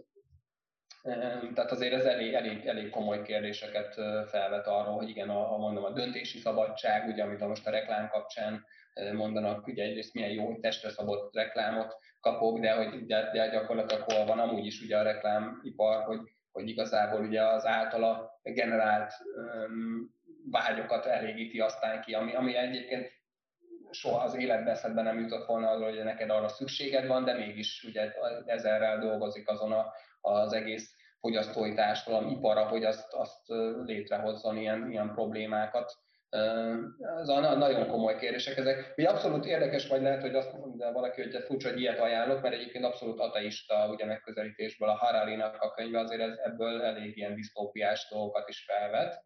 [1.54, 3.94] tehát azért ez elég, elég, elég komoly kérdéseket
[4.30, 8.10] felvet arról, hogy igen, a, a, mondom, a döntési szabadság, ugye, amit most a reklám
[8.10, 8.66] kapcsán
[9.14, 14.12] mondanak, ugye egyrészt milyen jó, hogy testre szabott reklámot kapok, de hogy de, de gyakorlatilag
[14.12, 16.20] hol van amúgy is ugye a reklámipar, hogy,
[16.52, 20.16] hogy igazából ugye az általa generált um,
[20.52, 23.12] vágyokat elégíti aztán ki, ami, ami egyébként
[23.92, 27.84] soha az életbe eszedbe nem jutott volna arra, hogy neked arra szükséged van, de mégis
[27.84, 28.12] ugye
[28.46, 33.42] ezerrel dolgozik azon a, az egész fogyasztói társadalom ipara, hogy azt, azt
[33.86, 35.94] létrehozzon ilyen, ilyen problémákat.
[37.20, 38.94] Ez a nagyon komoly kérdések ezek.
[38.98, 42.56] Ugye abszolút érdekes vagy lehet, hogy azt mondja valaki, hogy furcsa, hogy ilyet ajánlok, mert
[42.56, 48.08] egyébként abszolút ateista ugye megközelítésből a Harari-nak a könyve azért ez, ebből elég ilyen disztópiás
[48.10, 49.26] dolgokat is felvet.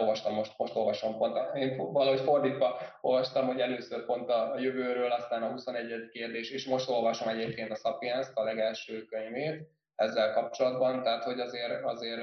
[0.00, 5.42] Olvastam most, most olvasom pont, én valahogy fordítva olvastam, hogy először pont a jövőről, aztán
[5.42, 6.08] a 21.
[6.08, 9.68] kérdés, és most olvasom egyébként a Sapiens-t, a legelső könyvét,
[9.98, 12.20] ezzel kapcsolatban, tehát hogy azért, azért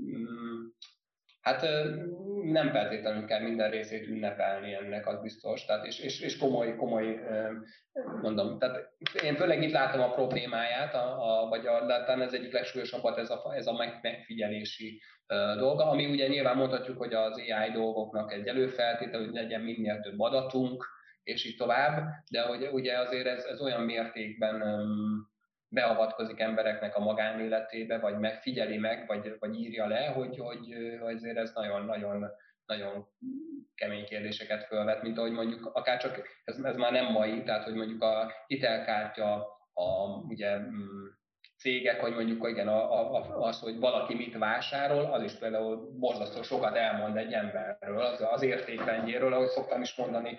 [0.00, 0.66] mm,
[1.40, 1.66] hát
[2.42, 7.20] nem feltétlenül kell minden részét ünnepelni ennek, az biztos, tehát és, és, és komoly, komoly,
[8.22, 8.92] mondom, tehát
[9.22, 13.30] én főleg itt látom a problémáját, a, a, vagy a, talán ez egyik legsúlyosabbat ez
[13.30, 15.00] a, ez a megfigyelési
[15.56, 20.20] dolga, ami ugye nyilván mondhatjuk, hogy az AI dolgoknak egy előfeltétel, hogy legyen minél több
[20.20, 20.86] adatunk,
[21.22, 24.62] és így tovább, de hogy ugye azért ez, ez olyan mértékben
[25.70, 31.52] beavatkozik embereknek a magánéletébe, vagy megfigyeli meg, vagy, vagy írja le, hogy, hogy, azért ez
[31.54, 32.30] nagyon-nagyon
[32.66, 33.06] nagyon
[33.74, 37.74] kemény kérdéseket fölvet, mint ahogy mondjuk akár csak, ez, ez már nem mai, tehát hogy
[37.74, 39.34] mondjuk a hitelkártya,
[39.72, 41.06] a ugye, mm,
[41.58, 46.42] cégek, hogy mondjuk igen, a, a, az, hogy valaki mit vásárol, az is például borzasztó
[46.42, 50.38] sokat elmond egy emberről, az, az értékrendjéről, ahogy szoktam is mondani,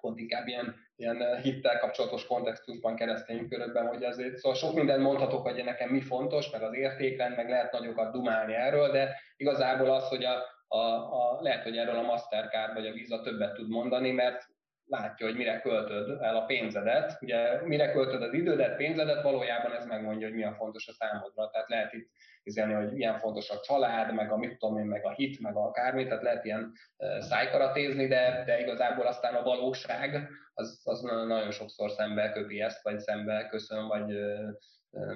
[0.00, 5.02] pont inkább ilyen, ilyen eh, hittel kapcsolatos kontextusban, keresztény körökben, hogy azért szóval sok mindent
[5.02, 9.90] mondhatok, hogy nekem mi fontos, meg az értékrend, meg lehet nagyokat dumálni erről, de igazából
[9.90, 10.36] az, hogy a,
[10.68, 14.48] a, a, lehet, hogy erről a Mastercard vagy a Visa többet tud mondani, mert
[14.90, 17.18] látja, hogy mire költöd el a pénzedet.
[17.20, 21.50] Ugye mire költöd az idődet, pénzedet, valójában ez megmondja, hogy mi a fontos a számodra.
[21.50, 22.10] Tehát lehet itt
[22.44, 25.56] üzenni, hogy milyen fontos a család, meg a mit tudom én, meg a hit, meg
[25.56, 26.72] a kármi, tehát lehet ilyen
[27.18, 32.98] szájkaratézni, de, de igazából aztán a valóság az, az nagyon sokszor szembe köpi ezt, vagy
[32.98, 34.16] szembe köszön, vagy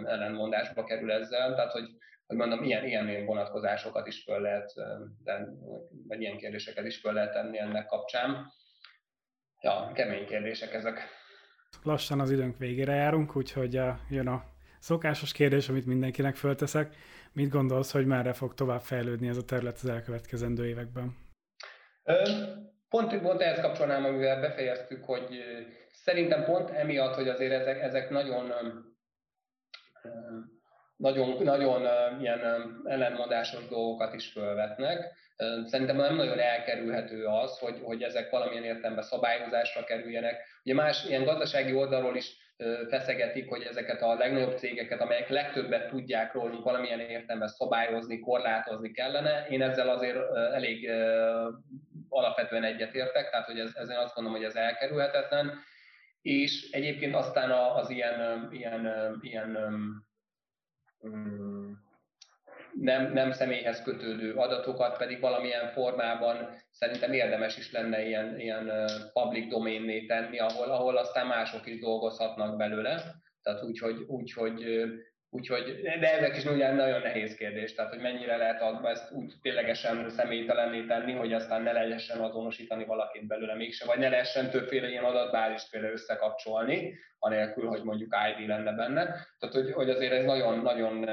[0.04, 1.54] ellenmondásba kerül ezzel.
[1.54, 1.88] Tehát, hogy,
[2.26, 4.72] hogy mondom, ilyen, ilyen vonatkozásokat is föl lehet,
[5.24, 5.48] de,
[6.08, 8.52] vagy ilyen kérdéseket is föl lehet tenni ennek kapcsán.
[9.64, 10.98] Ja, kemény kérdések ezek.
[11.82, 14.44] Lassan az időnk végére járunk, úgyhogy jön a
[14.78, 16.94] szokásos kérdés, amit mindenkinek fölteszek.
[17.32, 21.16] Mit gondolsz, hogy merre fog tovább fejlődni ez a terület az elkövetkezendő években?
[22.88, 25.42] Pont, pont ehhez kapcsolnám, amivel befejeztük, hogy
[25.92, 28.52] szerintem pont emiatt, hogy azért ezek, ezek nagyon
[30.96, 31.82] nagyon, nagyon
[32.20, 32.40] ilyen
[32.84, 35.12] ellenmondásos dolgokat is fölvetnek.
[35.64, 40.42] Szerintem nem nagyon elkerülhető az, hogy, hogy ezek valamilyen értelemben szabályozásra kerüljenek.
[40.64, 42.42] Ugye más ilyen gazdasági oldalról is
[42.88, 49.46] feszegetik, hogy ezeket a legnagyobb cégeket, amelyek legtöbbet tudják rólunk valamilyen értelemben szabályozni, korlátozni kellene.
[49.48, 50.90] Én ezzel azért elég
[52.08, 55.52] alapvetően egyetértek, tehát hogy ez, ezen azt gondolom, hogy ez elkerülhetetlen.
[56.22, 59.48] És egyébként aztán az ilyen, ilyen, ilyen
[61.06, 61.72] mm,
[62.80, 68.70] nem, nem személyhez kötődő adatokat pedig valamilyen formában szerintem érdemes is lenne ilyen, ilyen
[69.12, 73.02] public domainné tenni, ahol, ahol aztán mások is dolgozhatnak belőle.
[73.42, 74.84] Tehát úgy, hogy, úgy, hogy
[75.34, 80.10] Úgyhogy, de ezek is ugye nagyon nehéz kérdés, tehát hogy mennyire lehet ezt úgy ténylegesen
[80.10, 85.04] személytelenné tenni, hogy aztán ne lehessen azonosítani valakit belőle mégse, vagy ne lehessen többféle ilyen
[85.04, 86.94] adatbázist például összekapcsolni,
[87.24, 89.04] anélkül, hogy mondjuk ID lenne benne.
[89.38, 91.06] Tehát, hogy, hogy azért ez nagyon-nagyon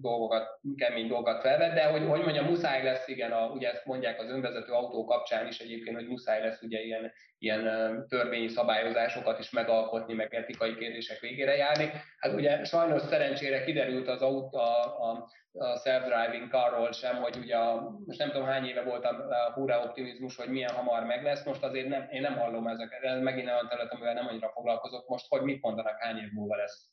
[0.00, 4.20] dolgokat, kemény dolgokat felvet, de hogy, hogy mondjam, muszáj lesz, igen, a, ugye ezt mondják
[4.20, 7.62] az önvezető autó kapcsán is egyébként, hogy muszáj lesz ugye ilyen, ilyen
[8.08, 11.90] törvényi szabályozásokat is megalkotni, meg etikai kérdések végére járni.
[12.18, 17.56] Hát ugye sajnos szerencsére kiderült az autó, a, a, a self-driving carról sem, hogy ugye
[17.56, 21.44] a, most nem tudom hány éve volt a hurrá optimizmus, hogy milyen hamar meg lesz,
[21.44, 25.08] most azért nem, én nem hallom ezeket, ez megint olyan terület, amivel nem annyira foglalkozok
[25.08, 26.90] most, hogy mit mondanak, hány év múlva lesz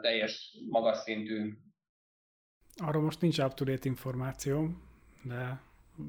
[0.00, 1.52] teljes magas szintű.
[2.84, 4.68] Arról most nincs up-to-date információ,
[5.22, 5.60] de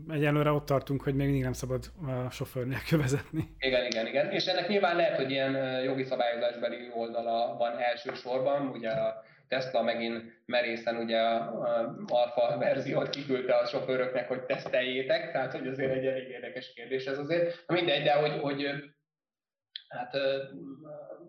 [0.07, 1.91] egyelőre ott tartunk, hogy még mindig nem szabad
[2.26, 3.55] a sofőr nélkül vezetni.
[3.59, 4.32] Igen, igen, igen.
[4.32, 10.23] És ennek nyilván lehet, hogy ilyen jogi szabályozásbeli oldala van elsősorban, ugye a Tesla megint
[10.45, 16.29] merészen ugye a alfa verziót kiküldte a sofőröknek, hogy teszteljétek, tehát hogy azért egy elég
[16.29, 17.63] érdekes kérdés ez azért.
[17.67, 18.67] Mindegy, de hogy, hogy
[19.87, 20.11] hát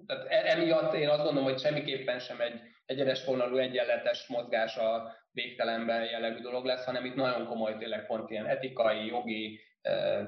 [0.06, 5.16] tehát e, emiatt én azt gondolom, hogy semmiképpen sem egy egyenes vonalú, egyenletes mozgás a
[5.32, 9.60] végtelenben jellegű dolog lesz, hanem itt nagyon komoly tényleg pont ilyen etikai, jogi,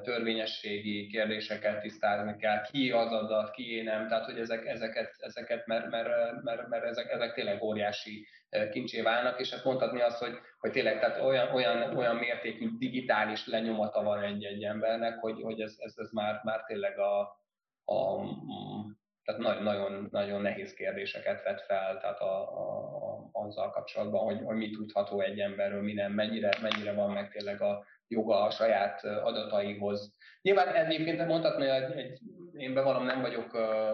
[0.03, 5.91] törvényességi kérdéseket tisztázni kell, ki az adat, ki nem, tehát hogy ezek, ezeket, ezeket mert,
[5.91, 6.09] mert,
[6.43, 8.27] mert, mert ezek, ezek tényleg óriási
[8.71, 13.47] kincsé válnak, és hát mondhatni azt, hogy, hogy tényleg tehát olyan, olyan, olyan mértékű digitális
[13.47, 17.21] lenyomata van egy-egy embernek, hogy, hogy ez, ez, ez már, már tényleg a,
[17.85, 18.21] a
[19.25, 24.71] tehát nagyon, nagyon nehéz kérdéseket vet fel, tehát a, a, azzal kapcsolatban, hogy, hogy mi
[24.71, 30.15] tudható egy emberről, mi nem, mennyire, mennyire van meg tényleg a joga a saját adataihoz.
[30.43, 32.19] Nyilván egyébként mondhatni, hogy egy,
[32.57, 33.51] én bevallom, nem vagyok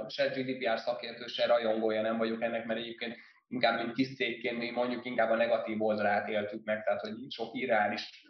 [0.09, 3.17] se GDPR szakértő, se rajongója nem vagyok ennek, mert egyébként
[3.49, 7.55] inkább mint kis cégként mi mondjuk inkább a negatív oldalát éltük meg, tehát hogy sok
[7.55, 8.27] irreális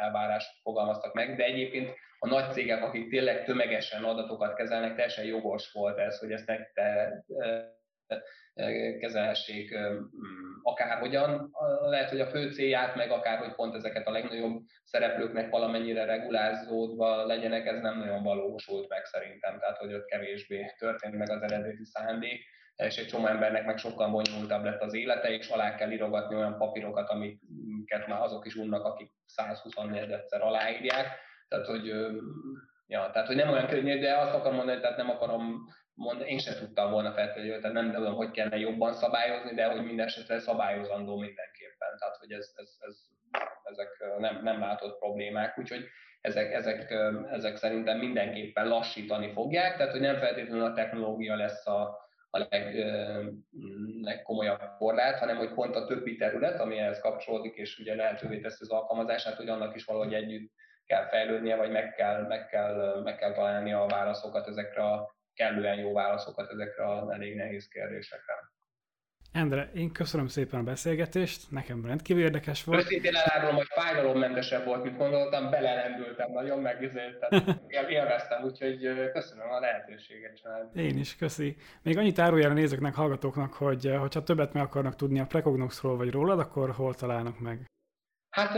[0.00, 5.72] elvárást fogalmaztak meg, de egyébként a nagy cégek, akik tényleg tömegesen adatokat kezelnek, teljesen jogos
[5.72, 7.24] volt ez, hogy ezt te,
[9.00, 9.78] kezelhessék
[10.62, 11.50] akárhogyan.
[11.80, 17.26] Lehet, hogy a fő célját, meg akár, hogy pont ezeket a legnagyobb szereplőknek valamennyire regulázódva
[17.26, 21.84] legyenek, ez nem nagyon valósult meg szerintem, tehát hogy ott kevésbé történt meg az eredeti
[21.84, 26.34] szándék és egy csomó embernek meg sokkal bonyolultabb lett az élete, és alá kell írogatni
[26.34, 31.06] olyan papírokat, amiket már azok is unnak, akik 124 egyszer aláírják.
[31.48, 31.86] Tehát, hogy,
[32.86, 36.38] ja, tehát, hogy nem olyan könnyű, de azt akarom mondani, tehát nem akarom mondani, én
[36.38, 40.38] sem tudtam volna feltétlenül, tehát nem tudom, hogy kellene jobban szabályozni, de hogy minden esetre
[40.38, 41.98] szabályozandó mindenképpen.
[41.98, 42.96] Tehát, hogy ez, ez, ez,
[43.62, 43.88] ezek
[44.18, 45.88] nem, nem látott problémák, úgyhogy
[46.20, 46.94] ezek, ezek,
[47.30, 52.74] ezek szerintem mindenképpen lassítani fogják, tehát hogy nem feltétlenül a technológia lesz a, a leg,
[54.02, 58.62] legkomolyabb korlát, hanem hogy pont a többi terület, ami ehhez kapcsolódik, és ugye lehetővé teszi
[58.62, 60.52] az alkalmazását, hogy annak is valahogy együtt
[60.86, 65.78] kell fejlődnie, vagy meg kell, meg kell, meg kell találni a válaszokat ezekre a kellően
[65.78, 68.52] jó válaszokat ezekre a elég nehéz kérdésekre.
[69.34, 72.80] Endre, én köszönöm szépen a beszélgetést, nekem rendkívül érdekes volt.
[72.80, 76.82] Őszintén elárulom, hogy fájdalommentesebb volt, mint gondoltam, belerendültem nagyon, meg
[77.90, 80.40] élveztem, úgyhogy köszönöm a lehetőséget.
[80.42, 80.76] Család.
[80.76, 81.56] Én is, köszi.
[81.82, 85.96] Még annyit árulj el a nézőknek, hallgatóknak, hogy hogyha többet meg akarnak tudni a Precognoxról
[85.96, 87.66] vagy rólad, akkor hol találnak meg?
[88.34, 88.52] Hát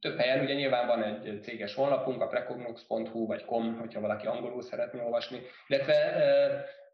[0.00, 4.62] több helyen, ugye nyilván van egy céges honlapunk, a precognox.hu vagy com, hogyha valaki angolul
[4.62, 5.94] szeretné olvasni, illetve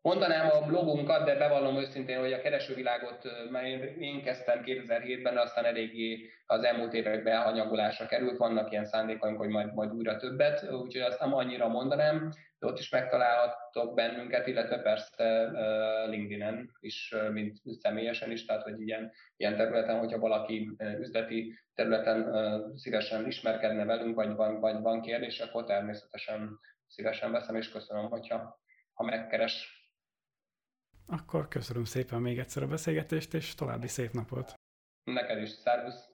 [0.04, 3.64] Mondanám a blogunkat, de bevallom őszintén, hogy a keresővilágot már
[3.98, 9.74] én kezdtem 2007-ben, aztán eléggé az elmúlt években elhanyagolásra került, vannak ilyen szándékaink, hogy majd,
[9.74, 15.50] majd újra többet, úgyhogy azt nem annyira mondanám, de ott is megtalálhattok bennünket, illetve persze
[16.06, 22.32] LinkedIn-en is, mint személyesen is, tehát hogy ilyen, ilyen területen, hogyha valaki üzleti területen
[22.76, 28.62] szívesen ismerkedne velünk, vagy van, vagy van kérdés, akkor természetesen szívesen veszem, és köszönöm, hogyha
[28.92, 29.82] ha megkeres.
[31.06, 34.54] Akkor köszönöm szépen még egyszer a beszélgetést, és további szép napot!
[35.04, 36.13] Neked is, szervusz!